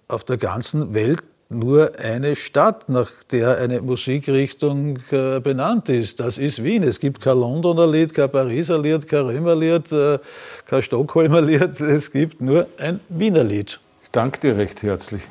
auf 0.08 0.24
der 0.24 0.38
ganzen 0.38 0.92
Welt 0.92 1.22
nur 1.50 1.92
eine 1.98 2.37
Stadt, 2.37 2.88
nach 2.88 3.11
der 3.30 3.56
eine 3.58 3.80
Musikrichtung 3.80 4.98
äh, 5.11 5.40
benannt 5.40 5.88
ist. 5.88 6.20
Das 6.20 6.37
ist 6.37 6.62
Wien. 6.62 6.82
Es 6.82 7.00
gibt 7.00 7.20
kein 7.20 7.38
Londoner 7.38 7.87
Lied, 7.87 8.14
kein 8.14 8.30
Pariser 8.30 8.78
Lied, 8.78 9.08
kein 9.08 9.20
Römer 9.20 9.54
Lied, 9.54 9.90
äh, 9.90 10.18
kein 10.66 10.82
Stockholmer 10.82 11.40
Lied. 11.40 11.80
Es 11.80 12.12
gibt 12.12 12.40
nur 12.40 12.66
ein 12.76 13.00
Wiener 13.08 13.44
Lied. 13.44 13.80
Ich 14.02 14.11
danke 14.11 14.40
dir 14.40 14.56
recht 14.56 14.82
herzlich. 14.82 15.22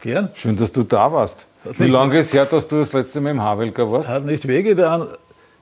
Gern. 0.00 0.30
Schön, 0.34 0.56
dass 0.56 0.72
du 0.72 0.82
da 0.82 1.12
warst. 1.12 1.46
Wie 1.64 1.88
lange 1.88 2.18
ist 2.18 2.32
her, 2.32 2.46
dass 2.46 2.66
du 2.66 2.78
das 2.78 2.92
letzte 2.92 3.20
Mal 3.20 3.30
im 3.30 3.42
Havelka 3.42 3.90
warst? 3.90 4.08
Hat 4.08 4.24
nicht 4.24 4.48
wehgetan. 4.48 5.08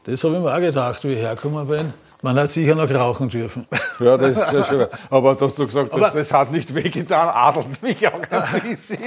Das 0.05 0.23
habe 0.25 0.37
ich 0.37 0.40
mir 0.40 0.55
auch 0.55 0.61
gedacht, 0.61 1.05
wie 1.05 1.12
ich 1.14 1.18
hergekommen 1.18 1.66
bin. 1.66 1.92
Man 2.22 2.37
hat 2.38 2.50
sicher 2.50 2.74
noch 2.74 2.90
rauchen 2.90 3.28
dürfen. 3.28 3.66
Ja, 4.00 4.16
das 4.16 4.37
ist 4.38 4.52
ja 4.52 4.62
schön. 4.64 4.87
Aber 5.11 5.35
du 5.35 5.48
gesagt 5.66 5.92
Aber- 5.92 6.07
hast, 6.07 6.14
das 6.14 6.33
hat 6.33 6.52
nicht 6.52 6.72
wehgetan, 6.72 7.28
adelt 7.31 7.83
mich 7.83 8.07
auch 8.07 8.20
ein 8.31 8.61
bisschen. 8.62 8.98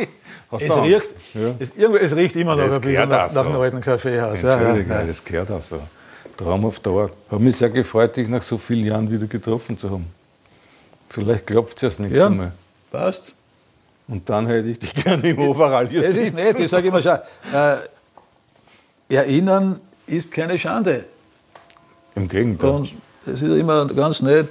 Hast 0.51 0.63
Es 0.63 0.75
riecht, 0.77 1.09
Ja. 1.33 1.55
es, 1.59 1.71
es 2.11 2.15
riecht 2.15 2.35
immer 2.35 2.55
noch 2.57 2.63
Das 2.65 2.73
ein 2.75 2.81
bisschen 2.81 3.07
nach, 3.09 3.29
so. 3.29 3.39
nach 3.41 3.49
einem 3.49 3.61
alten 3.61 3.79
Kaffeehaus. 3.81 4.41
Ja, 4.41 4.49
ja, 4.49 4.55
Entschuldigung, 4.57 4.91
ja. 4.97 5.03
das 5.05 5.23
gehört 5.23 5.49
auch 5.51 5.61
so. 5.61 5.79
Traum 6.37 6.65
auf 6.65 6.79
Dauer. 6.81 7.09
Habe 7.29 7.41
mich 7.43 7.55
sehr 7.55 7.69
gefreut, 7.69 8.17
dich 8.17 8.27
nach 8.27 8.41
so 8.41 8.57
vielen 8.57 8.85
Jahren 8.85 9.09
wieder 9.09 9.27
getroffen 9.27 9.77
zu 9.77 9.89
haben. 9.89 10.07
Vielleicht 11.09 11.47
klopft 11.47 11.77
es 11.77 11.81
ja 11.83 11.87
das 11.89 11.99
nächste 11.99 12.19
Ja, 12.19 12.29
Mal. 12.29 12.51
passt. 12.91 13.33
Und 14.09 14.29
dann 14.29 14.47
hätte 14.47 14.67
ich 14.69 14.79
dich 14.79 14.93
gerne 14.93 15.29
im 15.29 15.39
Overall 15.39 15.87
hier 15.87 16.01
Es 16.01 16.09
ist 16.09 16.15
sitzen. 16.15 16.35
nett, 16.35 16.59
ich 16.59 16.69
sage 16.69 16.87
immer, 16.89 17.01
schau, 17.01 17.15
äh, 17.53 17.77
erinnern 19.15 19.79
ist 20.07 20.31
keine 20.31 20.57
Schande. 20.59 21.05
Im 22.15 22.27
Gegenteil. 22.27 22.69
Und 22.69 22.93
es 23.25 23.41
ist 23.41 23.57
immer 23.57 23.85
ganz 23.87 24.21
nett. 24.21 24.47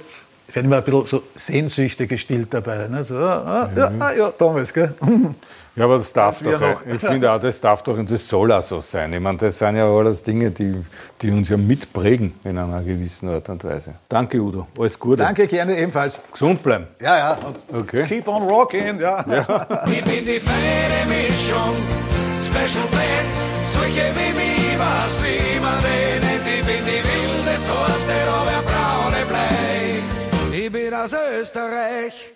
Ich 0.47 0.55
werde 0.55 0.67
immer 0.67 0.77
ein 0.77 0.83
bisschen 0.83 1.05
so 1.05 1.23
Sehnsüchte 1.35 2.07
gestillt 2.07 2.53
dabei. 2.53 2.87
Ne? 2.89 3.03
So, 3.05 3.15
ah, 3.17 3.63
ah, 3.63 3.69
ja, 3.73 3.91
ah, 3.99 4.11
ja, 4.13 4.33
damals, 4.37 4.73
gell? 4.73 4.93
Ja, 5.77 5.85
aber 5.85 5.97
das 5.99 6.11
darf 6.11 6.41
doch, 6.41 6.59
noch. 6.59 6.61
auch- 6.61 6.81
ich 6.85 6.99
finde 6.99 7.31
auch, 7.31 7.39
das 7.39 7.61
darf 7.61 7.81
doch 7.83 7.97
und 7.97 8.11
das 8.11 8.27
soll 8.27 8.51
auch 8.51 8.61
so 8.61 8.81
sein. 8.81 9.13
Ich 9.13 9.21
meine, 9.21 9.37
das 9.37 9.57
sind 9.57 9.77
ja 9.77 9.89
alles 9.89 10.21
Dinge, 10.21 10.51
die, 10.51 10.75
die 11.21 11.31
uns 11.31 11.47
ja 11.47 11.55
mitprägen 11.55 12.33
in 12.43 12.57
einer 12.57 12.81
gewissen 12.81 13.29
Art 13.29 13.47
und 13.47 13.63
Weise. 13.63 13.93
Danke, 14.09 14.41
Udo. 14.41 14.67
Alles 14.77 14.99
Gute. 14.99 15.23
Danke, 15.23 15.47
gerne 15.47 15.77
ebenfalls. 15.77 16.19
Gesund 16.29 16.61
bleiben. 16.61 16.87
Ja, 16.99 17.17
ja. 17.17 17.37
Und 17.71 17.79
Okay. 17.83 18.03
Keep 18.03 18.27
on 18.27 18.43
rocking. 18.43 18.99
Ja. 18.99 19.23
Ich 19.87 20.03
bin 20.03 20.25
die 20.25 20.39
feine 20.41 21.05
Mischung, 21.07 21.73
Special 22.41 22.85
Blend, 22.91 23.31
solche 23.65 24.11
wie 24.13 24.33
mich, 24.35 24.77
was 24.77 25.15
wie 25.23 25.59
man 25.61 25.81
den 25.81 26.00
Sorte, 27.71 28.17
aber 28.37 28.61
braune 28.69 29.25
Blei. 29.29 30.57
Ich 30.57 30.71
bin 30.71 30.93
aus 30.93 31.13
Österreich, 31.13 32.33